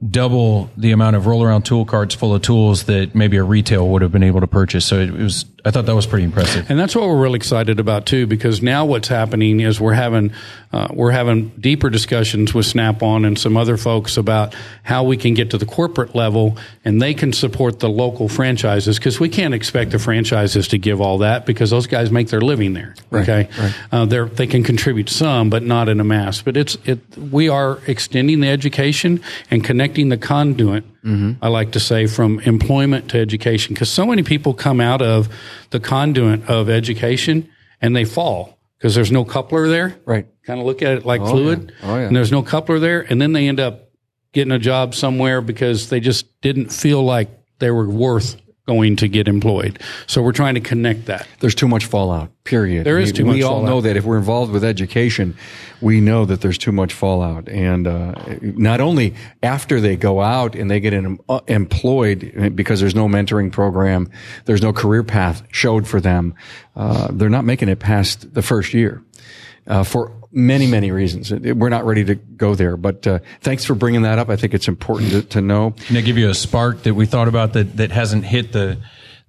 [0.00, 3.86] double the amount of roll around tool carts full of tools that maybe a retail
[3.88, 4.86] would have been able to purchase.
[4.86, 6.70] So it was I thought that was pretty impressive.
[6.70, 10.32] And that's what we're really excited about too, because now what's happening is we're having
[10.72, 15.34] uh, we're having deeper discussions with Snap-on and some other folks about how we can
[15.34, 19.52] get to the corporate level, and they can support the local franchises because we can't
[19.54, 22.94] expect the franchises to give all that because those guys make their living there.
[23.12, 23.48] okay,
[23.92, 26.40] Uh, they're, they can contribute some, but not in a mass.
[26.42, 30.84] But it's it we are extending the education and connecting the conduit.
[31.04, 35.28] I like to say from employment to education because so many people come out of
[35.70, 37.48] the conduit of education
[37.80, 39.96] and they fall because there's no coupler there.
[40.04, 40.26] Right.
[40.44, 41.72] Kind of look at it like fluid.
[41.80, 41.90] yeah.
[41.90, 42.06] Oh, yeah.
[42.06, 43.90] And there's no coupler there, and then they end up
[44.32, 47.28] getting a job somewhere because they just didn't feel like
[47.58, 49.80] they were worth going to get employed.
[50.06, 51.26] So we're trying to connect that.
[51.40, 52.30] There's too much fallout.
[52.44, 52.86] Period.
[52.86, 53.68] There is we, too We much all fallout.
[53.68, 55.36] know that if we're involved with education,
[55.80, 57.48] we know that there's too much fallout.
[57.48, 62.78] And uh, not only after they go out and they get in, uh, employed because
[62.80, 64.08] there's no mentoring program,
[64.44, 66.34] there's no career path showed for them.
[66.76, 69.02] Uh, they're not making it past the first year.
[69.66, 71.30] Uh, for many, many reasons.
[71.32, 74.28] We're not ready to go there, but uh, thanks for bringing that up.
[74.28, 75.72] I think it's important to, to know.
[75.86, 78.78] Can I give you a spark that we thought about that, that hasn't hit the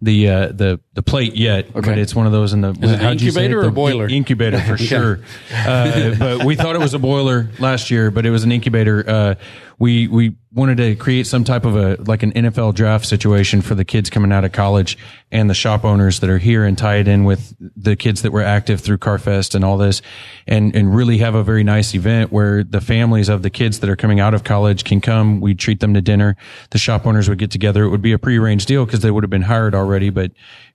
[0.02, 1.68] the uh, the the plate yet?
[1.76, 1.92] okay.
[1.92, 3.66] But it's one of those in the it how'd you say incubator it?
[3.66, 4.08] or The boiler?
[4.10, 5.20] Incubator for sure.
[5.54, 9.04] Uh, but we thought it was a boiler last year, but it was an incubator.
[9.08, 9.36] Uh,
[9.80, 13.74] we we wanted to create some type of a like an NFL draft situation for
[13.74, 14.98] the kids coming out of college
[15.32, 18.32] and the shop owners that are here and tie it in with the kids that
[18.32, 20.02] were active through Carfest and all this
[20.46, 23.90] and and really have a very nice event where the families of the kids that
[23.90, 25.42] are coming out of college can come.
[25.42, 26.36] We treat them to dinner.
[26.70, 27.84] The shop owners would get together.
[27.84, 30.32] It would be a prearranged deal because they would have been hired already but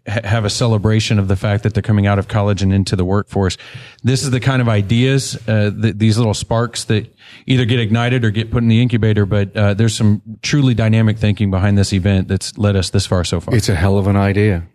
[0.08, 3.04] have a celebration of the fact that they're coming out of college and into the
[3.04, 3.56] workforce.
[4.02, 7.14] This is the kind of ideas uh, th- these little sparks that
[7.46, 11.18] either get ignited or get put in the incubator but uh, there's some truly dynamic
[11.18, 13.54] thinking behind this event that's led us this far so far.
[13.54, 14.66] It's a hell of an idea.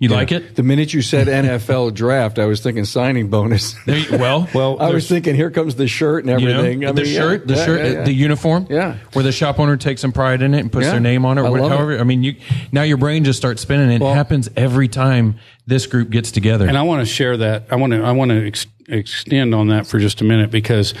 [0.00, 3.74] You like it The minute you said NFL draft, I was thinking signing bonus.
[3.86, 6.84] You- well Well, I was thinking, here comes the shirt and You know, everything.
[6.84, 8.04] I the mean, yeah, shirt, the yeah, shirt, yeah, yeah.
[8.04, 8.96] the uniform, Yeah.
[9.12, 10.92] where the shop owner takes some pride in it and puts Yeah.
[10.92, 11.42] their name on it.
[11.42, 12.36] I or love however, I mean, you
[12.70, 13.90] now your brain just starts spinning.
[13.90, 16.66] It happens every time this group gets together.
[16.68, 17.66] And I want to share that.
[17.70, 20.94] I want to I want to ex- extend on that for just a minute because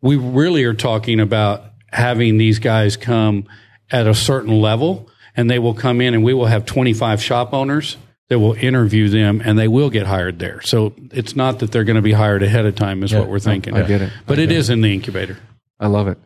[0.00, 3.44] we really are talking about having these guys come
[3.90, 7.52] at a certain level and they will come in and we will have 25 shop
[7.52, 7.96] owners
[8.28, 10.60] that will interview them and they will get hired there.
[10.62, 13.38] So it's not that they're going to be hired ahead of time is what we're
[13.38, 13.74] thinking.
[13.74, 14.12] I get it.
[14.26, 15.38] But it is it in the incubator.
[15.80, 16.18] I love it.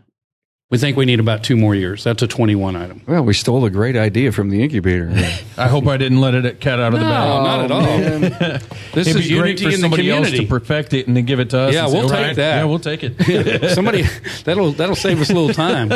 [0.72, 2.02] We think we need about two more years.
[2.02, 3.02] That's a 21 item.
[3.06, 5.10] Well, we stole a great idea from the incubator.
[5.58, 7.28] I hope I didn't let it cat out of the bag.
[7.28, 8.68] No, not at all.
[8.94, 11.26] this It'd is be great for in the somebody else to perfect it and then
[11.26, 11.74] give it to us.
[11.74, 13.68] Yeah, we'll "All take that." Yeah, we'll take it.
[13.74, 14.04] Somebody
[14.44, 15.90] that'll that'll save us a little time.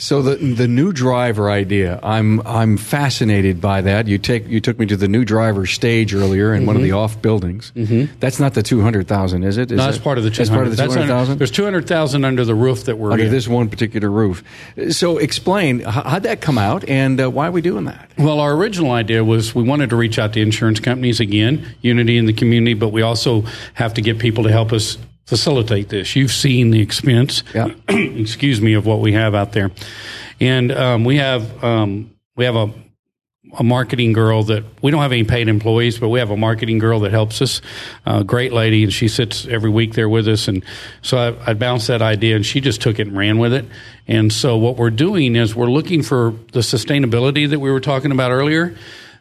[0.00, 4.06] So the the new driver idea, I'm I'm fascinated by that.
[4.06, 6.92] You take you took me to the new driver stage earlier in one of the
[6.92, 7.72] off buildings.
[7.74, 8.14] Mm-hmm.
[8.20, 9.72] That's not the two hundred thousand, is it?
[9.72, 10.38] Is No, that's that- part of the 200.
[10.38, 11.38] That's part of the That's two under- hundred thousand.
[11.38, 13.30] There's 200,000 under the roof that we're Under in.
[13.32, 14.44] this one particular roof.
[14.90, 18.08] So explain how'd that come out and uh, why are we doing that?
[18.16, 22.16] Well, our original idea was we wanted to reach out to insurance companies again, unity
[22.18, 23.42] in the community, but we also
[23.74, 24.96] have to get people to help us
[25.28, 26.16] facilitate this.
[26.16, 27.68] You've seen the expense, Yeah.
[27.88, 29.70] excuse me, of what we have out there,
[30.40, 32.72] and um, we have um, we have a
[33.58, 36.78] a marketing girl that we don't have any paid employees, but we have a marketing
[36.78, 37.60] girl that helps us.
[38.04, 40.48] A great lady, and she sits every week there with us.
[40.48, 40.62] And
[41.02, 43.64] so I, I bounced that idea, and she just took it and ran with it.
[44.06, 48.12] And so what we're doing is we're looking for the sustainability that we were talking
[48.12, 48.76] about earlier.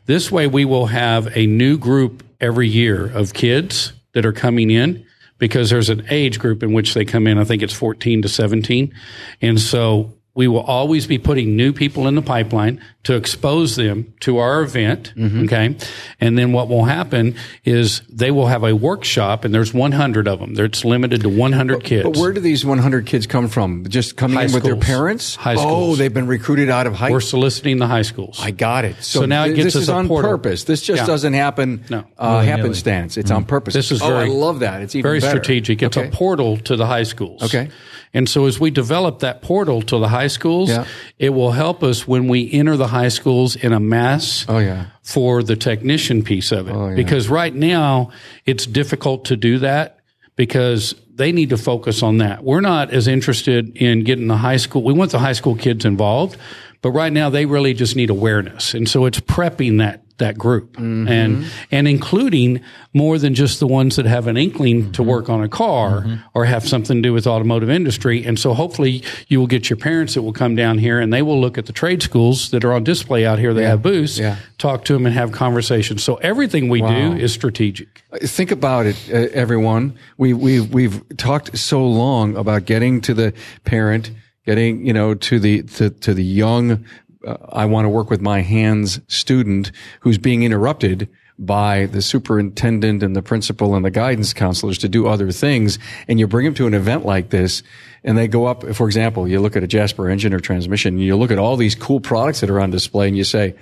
[0.06, 4.72] This way, we will have a new group every year of kids that are coming
[4.72, 5.06] in
[5.38, 7.38] because there's an age group in which they come in.
[7.38, 8.94] I think it's 14 to 17.
[9.42, 14.14] And so we will always be putting new people in the pipeline to expose them
[14.20, 15.12] to our event.
[15.18, 15.76] Okay.
[16.22, 20.40] And then what will happen is they will have a workshop and there's 100 of
[20.40, 20.54] them.
[20.60, 22.04] It's limited to 100 kids.
[22.04, 23.88] But where do these 100 kids come from?
[23.90, 25.36] Just coming High in with their parents?
[25.36, 25.94] High schools.
[25.94, 28.40] Oh, they've been recruited out of high We're soliciting the high schools.
[28.40, 28.98] I got it.
[29.02, 30.30] So, So now it gets this us is on portal.
[30.30, 30.66] purpose.
[30.66, 31.08] This just Yeah.
[31.08, 32.04] doesn't happen No.
[32.20, 33.18] uh, happenstance.
[33.18, 33.74] It's on purpose.
[33.74, 34.82] This is oh, very- I love that.
[34.84, 35.32] It's even very better.
[35.44, 35.82] strategic.
[35.82, 36.10] It's Okay.
[36.10, 37.42] a portal to the high schools.
[37.42, 37.70] Okay.
[38.14, 40.86] And so as we develop that portal to the high schools, Yeah.
[41.20, 44.86] it will help us when we enter the high schools in a mass Oh, yeah.
[45.04, 46.74] for the technician piece of it.
[46.76, 46.96] Oh, yeah.
[46.96, 48.10] Because right now
[48.46, 49.98] it's difficult to do that
[50.36, 52.44] because they need to focus on that.
[52.44, 54.84] We're not as interested in getting the high school.
[54.84, 56.38] We want the high school kids involved,
[56.82, 58.74] but right now they really just need awareness.
[58.74, 61.08] And so it's prepping that that group Mm-hmm.
[61.08, 62.62] and and including
[62.94, 65.10] more than just the ones that have an inkling to Mm-hmm.
[65.10, 69.04] work on a car or have something to do with automotive industry and so hopefully
[69.28, 71.66] you will get your parents that will come down here and they will look at
[71.66, 74.38] the trade schools that are on display out here they have booths Yeah.
[74.58, 78.96] talk to them and have conversations so everything we do is strategic Think about it,
[79.14, 79.94] uh, everyone.
[80.18, 83.34] We, we've, we've talked so long about getting to the
[83.66, 84.12] parent,
[84.46, 86.86] getting, you know, to the, to, to the young,
[87.28, 91.10] uh, I want to work with my hands student who's being interrupted
[91.40, 95.78] by the superintendent and the principal and the guidance counselors to do other things.
[96.08, 97.62] And you bring them to an event like this
[98.04, 101.04] and they go up, for example, you look at a Jasper engine or transmission, and
[101.04, 103.54] you look at all these cool products that are on display and you say,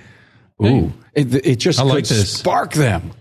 [0.64, 2.32] ooh, it, it just I could like this.
[2.38, 3.12] spark them.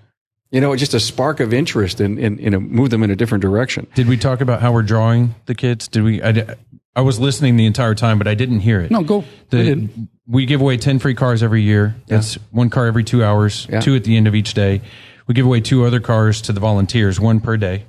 [0.51, 3.17] You know, just a spark of interest and in, in, in, move them in a
[3.17, 3.89] different direction.
[3.97, 5.89] Did we talk about how we're drawing the kids?
[5.89, 6.23] Did we?
[6.23, 6.55] I,
[6.95, 8.91] I was listening the entire time, but I didn't hear it.
[8.93, 10.09] no go The- I did.
[10.27, 11.95] We give away 10 free cars every year.
[12.07, 13.81] That's one car every two hours, Yeah.
[13.81, 14.81] two at the end of each day.
[15.27, 17.85] We give away two other cars to the volunteers, one per day,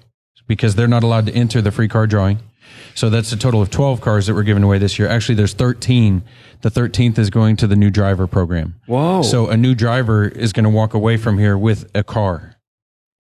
[0.47, 2.39] because they're not allowed to enter the free car drawing.
[2.93, 5.07] So that's a total of 12 cars that we're giving away this year.
[5.07, 6.23] Actually, there's 13.
[6.61, 8.75] The 13th is going to the new driver program.
[8.85, 9.21] Whoa.
[9.21, 12.55] So a new driver is going to walk away from here with a car.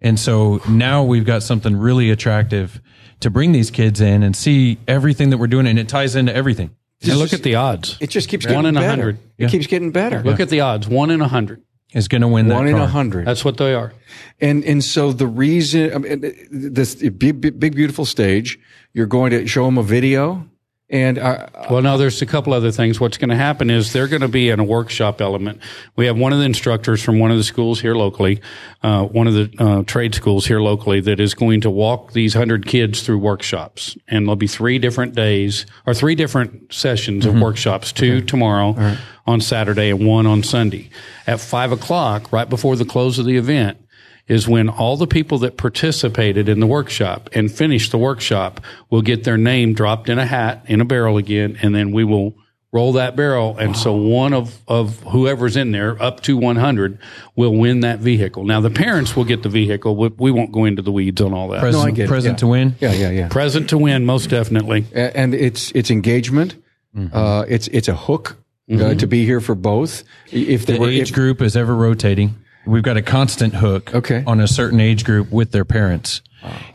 [0.01, 2.81] And so now we've got something really attractive
[3.19, 5.67] to bring these kids in and see everything that we're doing.
[5.67, 6.71] And it ties into everything.
[7.03, 8.89] And look at the odds It just keeps One getting in a better.
[8.89, 9.19] hundred.
[9.37, 10.21] It keeps getting better.
[10.23, 11.61] look at the odds one in a hundred
[11.93, 12.83] Is going to win that One in car.
[12.83, 13.27] a hundred.
[13.27, 13.93] that's what they are
[14.41, 18.59] And and so the reason I mean, this big, big big beautiful stage,
[18.93, 20.47] you're going to show them a video,
[20.89, 22.99] and uh, Well, now there's a couple other things.
[22.99, 25.59] What's going to happen is they're going to be in a workshop element.
[25.95, 28.39] We have one of the instructors from one of the schools here locally,
[28.83, 32.35] uh, one of the uh, trade schools here locally, that is going to walk these
[32.35, 37.39] hundred kids through workshops, and there'll be three different days or three different sessions of
[37.39, 37.91] workshops.
[37.91, 38.75] Two tomorrow
[39.25, 40.89] on Saturday and one on Sunday
[41.25, 43.79] at five o'clock, right before the close of the event
[44.27, 48.59] is when all the people that participated in the workshop and finished the workshop
[48.89, 52.03] will get their name dropped in a hat in a barrel again, and then we
[52.03, 52.35] will
[52.71, 53.55] roll that barrel.
[53.57, 56.99] And so one of, of whoever's in there up to 100
[57.35, 58.43] will win that vehicle.
[58.43, 59.95] Now the parents will get the vehicle.
[59.95, 61.61] We, we won't go into the weeds on all that.
[61.61, 62.37] Present, I get it, present yeah.
[62.37, 62.75] to win.
[62.81, 64.85] yeah, yeah, yeah, Present to win, most definitely.
[64.93, 66.55] And it's it's engagement.
[66.93, 67.15] Mm-hmm.
[67.15, 68.35] Uh, it's it's a hook
[68.69, 70.03] uh, to be here for both.
[70.31, 72.35] If they The were age if, group is ever rotating.
[72.65, 74.23] We've got a constant hook Okay.
[74.25, 76.21] on a certain age group with their parents.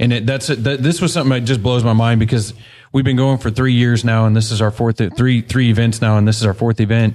[0.00, 2.54] And it, that's that, this was something that just blows my mind because
[2.92, 6.00] we've been going for three years now, and this is our fourth three three events
[6.00, 7.14] now, and this is our fourth event.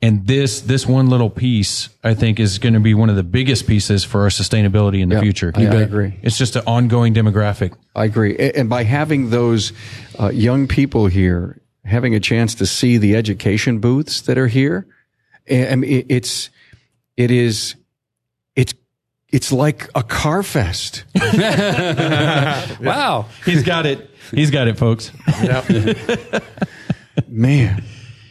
[0.00, 3.24] And this this one little piece, I think, is going to be one of the
[3.24, 5.52] biggest pieces for our sustainability in the Yeah, future.
[5.56, 6.14] I- I agree.
[6.22, 7.72] It's just an ongoing demographic.
[7.96, 8.36] I agree.
[8.36, 9.72] And by having those
[10.20, 14.86] uh, young people here, having a chance to see the education booths that are here,
[15.50, 16.50] I mean, it is,
[17.16, 17.74] it's,
[19.30, 21.04] it's like a car fest.
[22.80, 23.26] Wow.
[23.44, 24.10] He's got it.
[24.30, 25.12] He's got it, folks.
[27.28, 27.84] Man.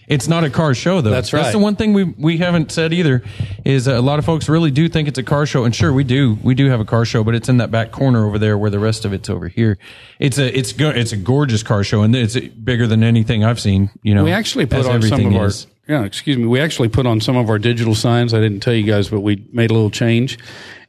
[0.07, 1.09] It's not a car show, though.
[1.09, 1.41] That's right.
[1.41, 3.23] That's the one thing we we haven't said either.
[3.63, 6.03] Is a lot of folks really do think it's a car show, and sure we
[6.03, 6.37] do.
[6.43, 8.69] We do have a car show, but it's in that back corner over there, where
[8.69, 9.79] the rest of it's over here.
[10.19, 13.59] It's a it's go, it's a gorgeous car show, and it's bigger than anything I've
[13.59, 13.89] seen.
[14.03, 15.65] You know, We actually put as on some everything of our is.
[15.87, 16.45] Yeah, excuse me.
[16.45, 18.33] We actually put on some of our digital signs.
[18.33, 20.37] I didn't tell you guys, but we made a little change,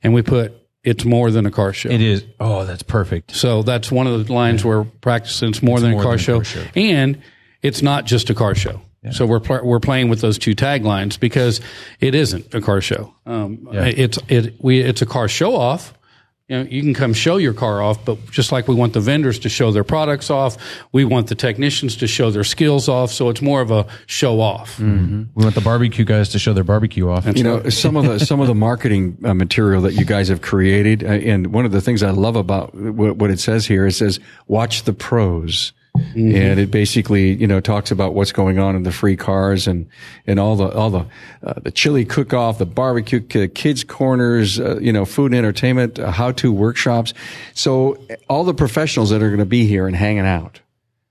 [0.03, 0.53] and we put
[0.84, 1.90] it's more than a car show.
[1.90, 2.24] It is.
[2.38, 3.32] Oh, that's perfect.
[3.32, 5.49] So that's one of the lines we're practicing.
[5.49, 6.36] It's more, than, more a car, than a show.
[6.36, 6.64] car show.
[6.76, 7.20] and
[7.61, 8.80] it's not just a car show.
[9.12, 11.61] So we're pl- we're playing with those two taglines because
[12.01, 13.14] it isn't a car show.
[13.24, 15.94] Um, It's it we it's a car show off.
[16.49, 19.01] You know, you can come show your car off, but just like we want the
[19.01, 20.57] vendors to show their products off,
[20.92, 23.11] we want the technicians to show their skills off.
[23.11, 24.78] So it's more of a show off.
[25.34, 27.26] We want the barbecue guys to show their barbecue off.
[27.36, 30.40] you know some of the some of the marketing uh, material that you guys have
[30.40, 33.84] created uh, and one of the things i love about what, what it says here
[33.86, 35.72] it says watch the pros
[36.14, 39.88] and it basically you know talks about what's going on in the free cars and
[40.26, 41.07] and all the all the
[41.42, 45.34] uh, the chili cook off the barbecue ki- kids corners uh, you know food and
[45.34, 47.12] entertainment uh, how to workshops
[47.55, 50.61] so uh, all the professionals that are going to be here and hanging out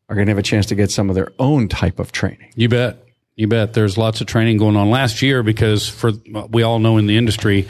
[0.09, 2.51] are going to have a chance to get some of their own type of training
[2.55, 3.01] You bet.
[3.35, 3.73] You bet.
[3.73, 6.13] There's lots of training going on last year because for
[6.49, 7.67] we all know in the industry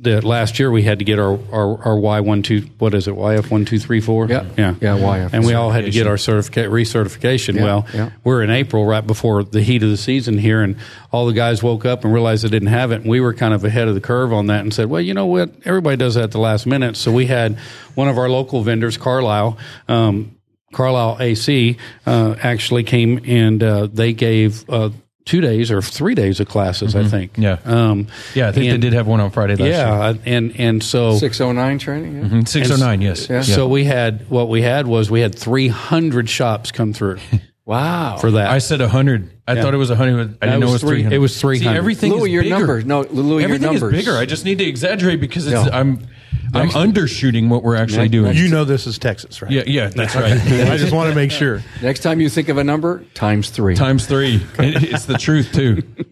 [0.00, 3.06] that last year we had to get our our, our Y one two what is
[3.06, 4.46] it YF one two three four Yeah.
[4.56, 7.56] yeah Yeah, YF and we all had to get our certificate recertification.
[7.56, 8.10] Yeah, well, yeah.
[8.24, 10.76] we're in April right before the heat of the season here, and
[11.12, 13.52] all the guys woke up and realized they didn't have it, and we were kind
[13.54, 16.14] of ahead of the curve on that, and said, well, you know what, everybody does
[16.14, 17.58] that at the last minute, so we had
[17.94, 19.58] one of our local vendors, Carlisle.
[19.88, 20.36] Um,
[20.72, 21.76] Carlisle AC
[22.06, 24.90] uh, actually came and uh, they gave uh,
[25.24, 27.32] two days or three days of classes, I think.
[27.36, 27.58] Yeah.
[27.64, 29.70] Um, yeah, I think and- they did have one on Friday last year.
[29.72, 32.22] yeah, and and so 609 training yeah?
[32.28, 33.28] Mhm, 609, yes.
[33.28, 33.42] Yeah.
[33.42, 37.18] so we had what we had was we had 300 shops come through
[37.64, 38.50] wow for that.
[38.50, 39.30] I said 100.
[39.46, 40.38] I thought it was 100.
[40.40, 41.14] I didn't know it was was three- 300.
[41.16, 41.72] it was 300.
[41.72, 42.56] See, everything Louis, is your bigger.
[42.58, 42.84] numbers.
[42.86, 43.92] No, Louis, your everything numbers.
[43.92, 44.16] is bigger.
[44.16, 45.76] I just need to exaggerate because it's, Yeah.
[45.78, 46.06] I'm
[46.52, 48.36] I'm undershooting what we're actually Next- doing.
[48.36, 49.50] You know this is Texas, right?
[49.50, 50.32] yeah, yeah, that's right.
[50.70, 51.62] I just want to make sure.
[51.82, 53.74] Next time you think of a number, times three.
[53.74, 54.36] Times three.
[54.58, 55.82] It- it's the truth too.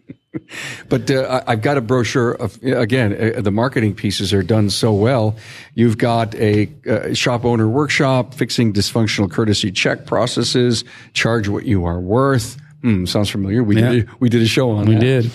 [0.88, 3.34] But uh, I- I've got a brochure of again.
[3.36, 5.36] Uh, the marketing pieces are done so well.
[5.74, 11.84] You've got a uh, shop owner workshop, fixing dysfunctional courtesy check processes, charge what you
[11.86, 12.56] are worth.
[12.82, 13.62] Hmm, sounds familiar.
[13.64, 13.90] We Yeah.
[13.92, 15.00] did a, we did a show on We that.
[15.00, 15.30] did.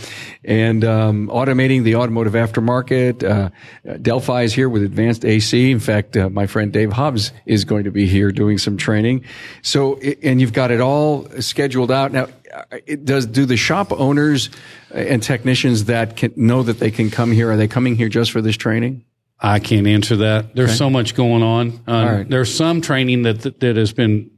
[0.46, 3.24] And um, automating the automotive aftermarket.
[3.24, 3.50] Uh,
[4.02, 5.70] Delphi is here with advanced AC.
[5.72, 9.26] In fact, uh, my friend Dave Hobbs is going to be here doing some training.
[9.62, 12.28] So, and you've got it all scheduled out now.
[12.54, 14.50] uh, It does do the shop owners
[14.94, 17.52] and technicians that can know that they can come here?
[17.52, 19.04] Are they coming here just for this training?
[19.40, 20.56] I can't answer that.
[20.56, 21.80] There's so much going on.
[21.86, 22.30] Uh, right.
[22.30, 24.30] There's some training that, that that has been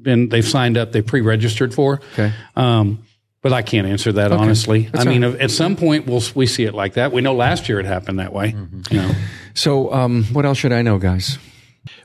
[0.00, 2.00] been they've signed up, they pre-registered for.
[2.12, 2.32] Okay.
[2.54, 3.02] Um,
[3.42, 4.88] but I can't answer that honestly.
[4.88, 7.12] I That's mean, all at some point we'll we see it like that.
[7.12, 8.56] We know last year it happened that way.
[8.90, 9.12] You know,
[9.54, 11.38] So, um, what else should I know, guys?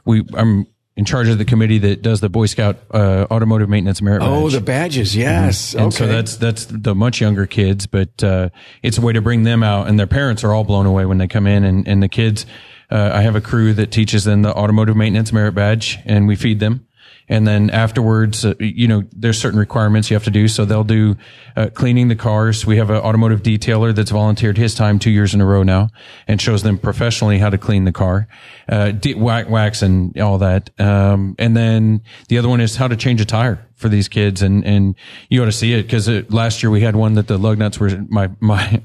[0.05, 4.01] We I'm in charge of the committee that does the Boy Scout uh, automotive maintenance
[4.01, 4.21] merit.
[4.21, 4.53] Oh, badge.
[4.53, 5.15] the badges.
[5.15, 5.73] Yes.
[5.73, 5.95] And okay.
[5.95, 8.49] so that's that's the much younger kids, but uh,
[8.83, 11.17] it's a way to bring them out, and their parents are all blown away when
[11.17, 12.45] they come in, and and the kids.
[12.91, 16.35] Uh, I have a crew that teaches them the automotive maintenance merit badge, and we
[16.35, 16.85] feed them.
[17.31, 20.49] And then afterwards, uh, you know, there's certain requirements you have to do.
[20.49, 21.15] So they'll do
[21.55, 22.65] uh, cleaning the cars.
[22.65, 25.91] We have an automotive detailer that's volunteered his time two years in a row now
[26.27, 28.27] and shows them professionally how to clean the car,
[28.67, 30.69] uh, de- wax, and all that.
[30.77, 34.41] Um, and then the other one is how to change a tire for these kids.
[34.41, 34.95] And, and
[35.29, 37.79] you ought to see it because last year we had one that the lug nuts
[37.79, 38.83] were my, my,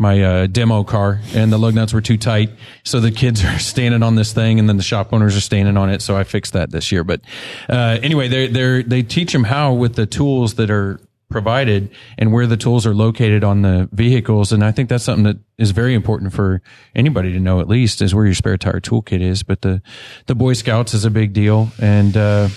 [0.00, 2.48] my uh, demo car and the lug nuts were too tight.
[2.84, 5.76] So the kids are standing on this thing and then the shop owners are standing
[5.76, 6.00] on it.
[6.00, 7.04] So I fixed that this year.
[7.04, 7.20] But,
[7.68, 12.32] uh, anyway, they they they teach them how with the tools that are provided and
[12.32, 14.52] where the tools are located on the vehicles.
[14.52, 16.60] And I think that's something that is very important for
[16.96, 19.44] anybody to know at least is where your spare tire toolkit is.
[19.44, 19.80] But the,
[20.26, 21.70] the Boy Scouts is a big deal.
[21.78, 22.48] And, uh,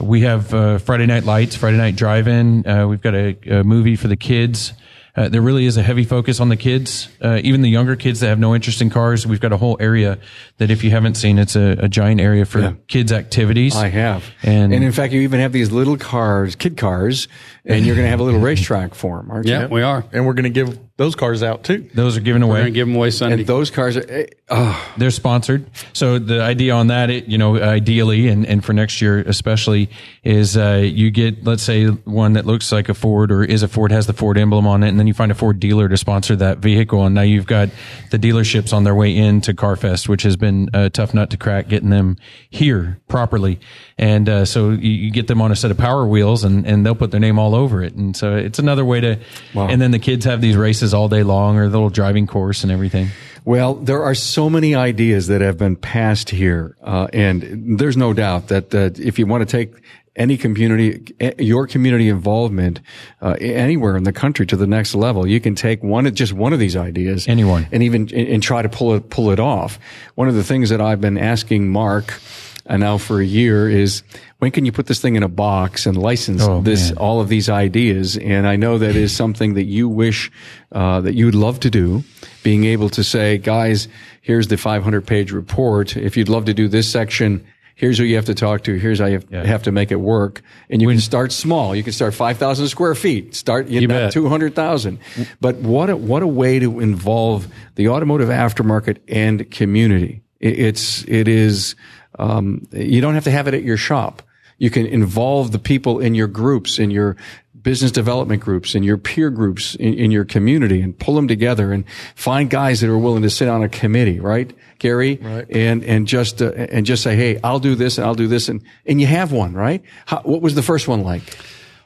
[0.00, 2.66] we have uh, Friday Night Lights, Friday Night Drive-In.
[2.66, 4.74] Uh, we've got a, a movie for the kids
[5.16, 8.20] uh, there really is a heavy focus on the kids, uh, even the younger kids
[8.20, 9.26] that have no interest in cars.
[9.26, 10.18] We've got a whole area
[10.58, 13.76] that, if you haven't seen, it's a, a giant area for kids' activities.
[13.76, 14.24] I have.
[14.42, 17.28] And- and in fact, you even have these little cars, kid cars,
[17.64, 19.52] and you're going to have a little racetrack for them, aren't you?
[19.52, 20.04] Yeah, we are.
[20.12, 21.88] And we're going to give those cars out too.
[21.92, 22.60] Those are given We're away.
[22.60, 23.38] going to give them away Sunday.
[23.38, 25.68] And those cars are, oh, They're sponsored.
[25.92, 29.90] So the idea on that, it, you know, ideally, and, and for next year especially,
[30.22, 33.68] is uh, you get, let's say, one that looks like a Ford or is a
[33.68, 35.96] Ford, has the Ford emblem on it, and then you find a Ford dealer to
[35.96, 37.04] sponsor that vehicle.
[37.04, 37.70] And now you've got
[38.12, 41.68] the dealerships on their way into CarFest, which has been a tough nut to crack,
[41.68, 42.18] getting them
[42.50, 43.58] here properly.
[43.98, 46.86] And uh, so you, you get them on a set of power wheels, and, and
[46.86, 47.94] they'll put their name all over it.
[47.94, 49.18] And so it's another way to,
[49.54, 52.62] and then the kids have these races all day long or the little driving course
[52.62, 53.08] and everything.
[53.44, 58.12] Well, there are so many ideas that have been passed here, uh, and there's no
[58.12, 59.74] doubt that uh, if you want to take
[60.16, 62.80] any community, eh, your community involvement
[63.20, 66.52] uh, anywhere in the country to the next level, you can take one, just one
[66.52, 67.66] of these ideas, Anyone.
[67.70, 69.78] and even and, and try to pull it pull it off.
[70.14, 72.20] One of the things that I've been asking Mark.
[72.66, 74.02] And now for a year is
[74.44, 76.98] when can you put this thing in a box and license Oh, this man.
[76.98, 78.18] all of these ideas?
[78.18, 80.30] And I know that is something that you wish
[80.70, 82.04] uh, that you would love to do.
[82.42, 83.88] Being able to say, guys,
[84.20, 85.96] here's the 500 page report.
[85.96, 87.42] If you'd love to do this section,
[87.74, 88.74] here's who you have to talk to.
[88.74, 90.42] Here's how you have, have to make it work.
[90.68, 91.74] And you can start small.
[91.74, 93.34] You can start 5,000 square feet.
[93.34, 94.98] Start you You know, 200,000.
[95.40, 100.20] But what a, what a way to involve the automotive aftermarket and community.
[100.38, 101.76] It, it's it is
[102.18, 104.20] um, you don't have to have it at your shop.
[104.58, 107.16] You can involve the people in your groups, in your
[107.64, 111.72] business development groups, in your peer groups, in, in your community, and pull them together
[111.72, 111.84] and
[112.14, 115.18] find guys that are willing to sit on a committee, right, Gary?
[115.20, 115.46] Right.
[115.50, 118.48] And and just uh, and just say, hey, I'll do this and I'll do this,
[118.48, 119.82] and and you have one, right?
[120.06, 121.22] How, what was the first one like?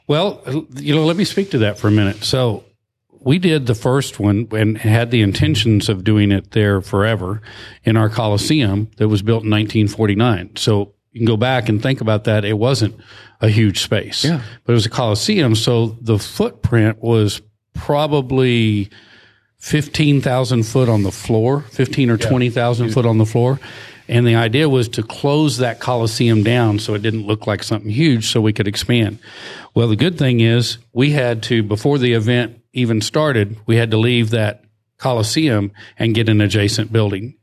[0.05, 0.41] Well,
[0.75, 2.23] you know, let me speak to that for a minute.
[2.23, 2.63] So
[3.21, 7.41] we did the first one and had the intentions of doing it there forever
[7.83, 10.55] in our Coliseum that was built in 1949.
[10.55, 12.45] So you can go back and think about that.
[12.45, 12.95] It wasn't
[13.41, 14.41] a huge space, Yeah.
[14.65, 15.55] but it was a Coliseum.
[15.55, 17.41] So the footprint was
[17.73, 18.89] probably
[19.57, 23.59] 15,000 foot on the floor, 15 or 20,000 foot on the floor.
[24.07, 27.91] And the idea was to close that Coliseum down so it didn't look like something
[27.91, 29.19] huge so we could expand.
[29.75, 33.91] Well, the good thing is we had to, before the event even started, we had
[33.91, 34.63] to leave that
[34.97, 37.35] Coliseum and get an adjacent building.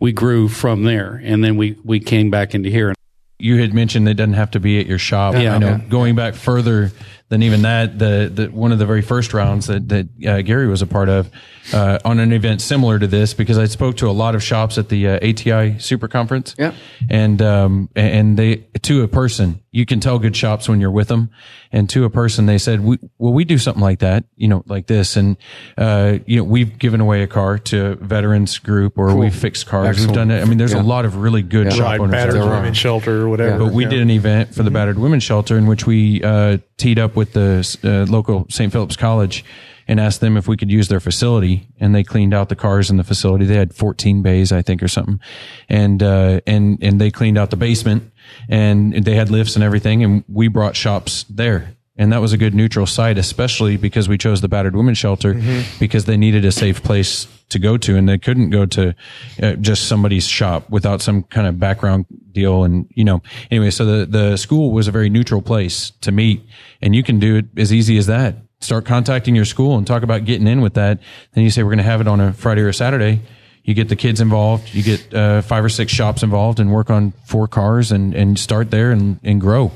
[0.00, 2.94] We grew from there and then we, we came back into here.
[3.40, 5.34] you had mentioned it doesn't have to be at your shop.
[5.34, 5.54] Yeah.
[5.54, 5.80] I know Yeah.
[5.88, 6.92] going back further
[7.28, 10.66] than even that, the, the one of the very first rounds that that uh, Gary
[10.66, 11.30] was a part of
[11.74, 14.78] uh, on an event similar to this, because I spoke to a lot of shops
[14.78, 16.54] at the uh, ATI Super Conference.
[16.58, 16.72] Yeah.
[17.10, 21.08] and um and they to a person you can tell good shops when you're with
[21.08, 21.28] them,
[21.70, 24.64] and to a person they said, we, "Well, we do something like that, you know,
[24.66, 25.36] like this, and
[25.76, 29.66] uh, you know, we've given away a car to a veterans group, or we've fixed
[29.66, 30.08] cars, Excellent.
[30.10, 30.40] we've done it.
[30.40, 30.80] I mean, there's Yeah.
[30.80, 31.72] a lot of really good Yeah.
[31.74, 32.14] shop Right, owners.
[32.14, 32.48] out battered there.
[32.50, 33.58] women's shelter or whatever.
[33.58, 33.90] But we Yeah.
[33.90, 37.34] did an event for the battered women's shelter in which we uh, teed up with
[37.34, 38.72] the uh, local St.
[38.72, 39.44] Philip's College
[39.86, 41.66] and asked them if we could use their facility.
[41.80, 43.44] And they cleaned out the cars in the facility.
[43.46, 45.20] They had 14 bays, I think, or something.
[45.68, 48.12] And uh, and and they cleaned out the basement
[48.48, 50.04] and they had lifts and everything.
[50.04, 51.74] And we brought shops there.
[51.98, 55.34] And that was a good neutral site, especially because we chose the battered women's shelter
[55.80, 58.94] because they needed a safe place to go to, and they couldn't go to
[59.42, 62.62] uh, just somebody's shop without some kind of background deal.
[62.62, 63.20] And you know,
[63.50, 66.42] anyway, so the the school was a very neutral place to meet,
[66.80, 68.36] and you can do it as easy as that.
[68.60, 71.00] Start contacting your school and talk about getting in with that.
[71.32, 73.22] Then you say we're going to have it on a Friday or a Saturday.
[73.64, 74.74] You get the kids involved.
[74.74, 78.38] You get uh, five or six shops involved, and work on four cars, and and
[78.38, 79.72] start there and and grow.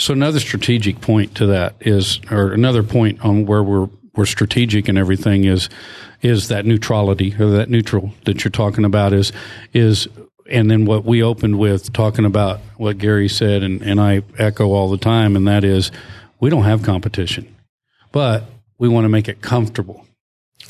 [0.00, 4.88] So another strategic point to that is, or another point on where we're we're strategic
[4.88, 5.68] and everything is,
[6.20, 9.30] is that neutrality or that neutral that you're talking about is
[9.74, 10.08] is,
[10.50, 14.72] and then what we opened with talking about what Gary said and and I echo
[14.72, 15.92] all the time, and that is,
[16.40, 17.54] we don't have competition,
[18.10, 18.44] but
[18.78, 20.06] we want to make it comfortable.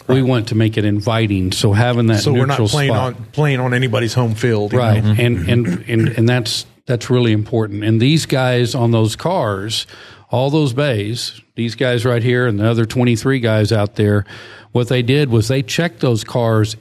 [0.08, 1.52] We want to make it inviting.
[1.52, 5.04] So having that So we're not playing spot, on playing on anybody's home field, right
[5.04, 5.14] know?
[5.16, 5.50] and, mm-hmm.
[5.50, 7.84] and and and that's that's really important.
[7.84, 9.86] And these guys on those cars
[10.32, 14.24] all those bays these guys right here and the other 23 guys out there
[14.72, 16.76] what they did was they checked those cars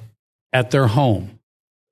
[0.53, 1.39] at their home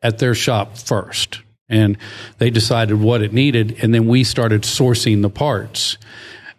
[0.01, 1.41] at their shop first.
[1.69, 1.97] And
[2.37, 5.97] they decided what it needed and then we started sourcing the parts.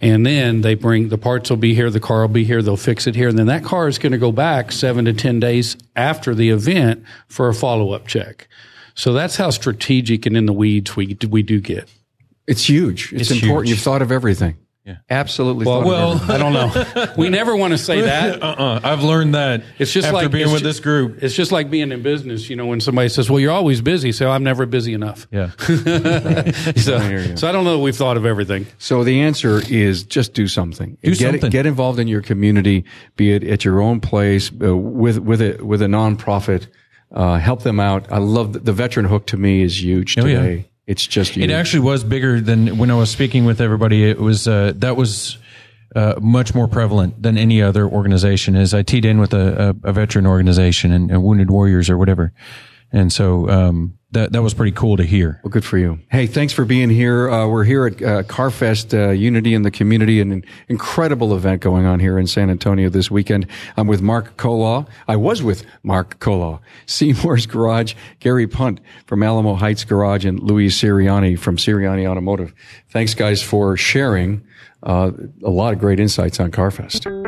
[0.00, 2.76] And then they bring the parts will be here the car will be here they'll
[2.76, 5.40] fix it here and then that car is going to go back seven to ten
[5.40, 8.48] days after the event for a follow-up check
[8.98, 11.88] so that's how strategic and in the weeds we we do get
[12.46, 13.12] It's huge.
[13.12, 13.68] It's, It's important.
[13.68, 13.76] huge.
[13.78, 14.56] You've thought of everything.
[14.84, 14.96] Yeah.
[15.10, 15.66] Absolutely.
[15.66, 16.74] Well, thought of everything.
[16.74, 17.14] I don't know.
[17.22, 18.42] We never want to say that.
[18.48, 18.80] Uh-uh.
[18.82, 21.22] I've learned that It's just after like being with ju- this group.
[21.22, 22.48] It's just like being in business.
[22.48, 25.28] You know, when somebody says, "Well, you're always busy," so I'm never busy enough.
[25.30, 25.50] Yeah.
[25.58, 26.98] so,
[27.36, 27.76] so I don't know.
[27.76, 28.66] that We've thought of everything.
[28.78, 30.96] So the answer is just do something.
[31.02, 31.50] Do get something.
[31.50, 32.84] get involved in your community,
[33.16, 36.66] be it at your own place uh, with with a with a nonprofit.
[37.12, 38.10] Uh, help them out.
[38.12, 39.26] I love the, the veteran hook.
[39.28, 40.40] To me, is huge Oh, yeah.
[40.42, 40.68] today.
[40.86, 41.50] It's just huge.
[41.50, 44.04] It actually was bigger than when I was speaking with everybody.
[44.04, 45.38] It was uh, that was
[45.96, 48.56] uh, much more prevalent than any other organization.
[48.56, 51.96] Is I teed in with a, a, a veteran organization and, and Wounded Warriors or
[51.98, 52.32] whatever,
[52.92, 55.40] and so um, that that was pretty cool to hear.
[55.44, 55.98] Well, good for you.
[56.10, 57.30] Hey, thanks for being here.
[57.30, 61.84] Uh, we're here at uh, CarFest uh, Unity in the Community, an incredible event going
[61.84, 63.46] on here in San Antonio this weekend.
[63.76, 64.88] I'm with Mark Kolaw.
[65.06, 70.68] I was with Mark Kolaw, Seymour's Garage, Gary Punt from Alamo Heights Garage, and Louis
[70.68, 72.54] Siriani from Siriani Automotive.
[72.88, 74.42] Thanks, guys, for sharing
[74.82, 75.10] uh,
[75.44, 77.27] a lot of great insights on CarFest.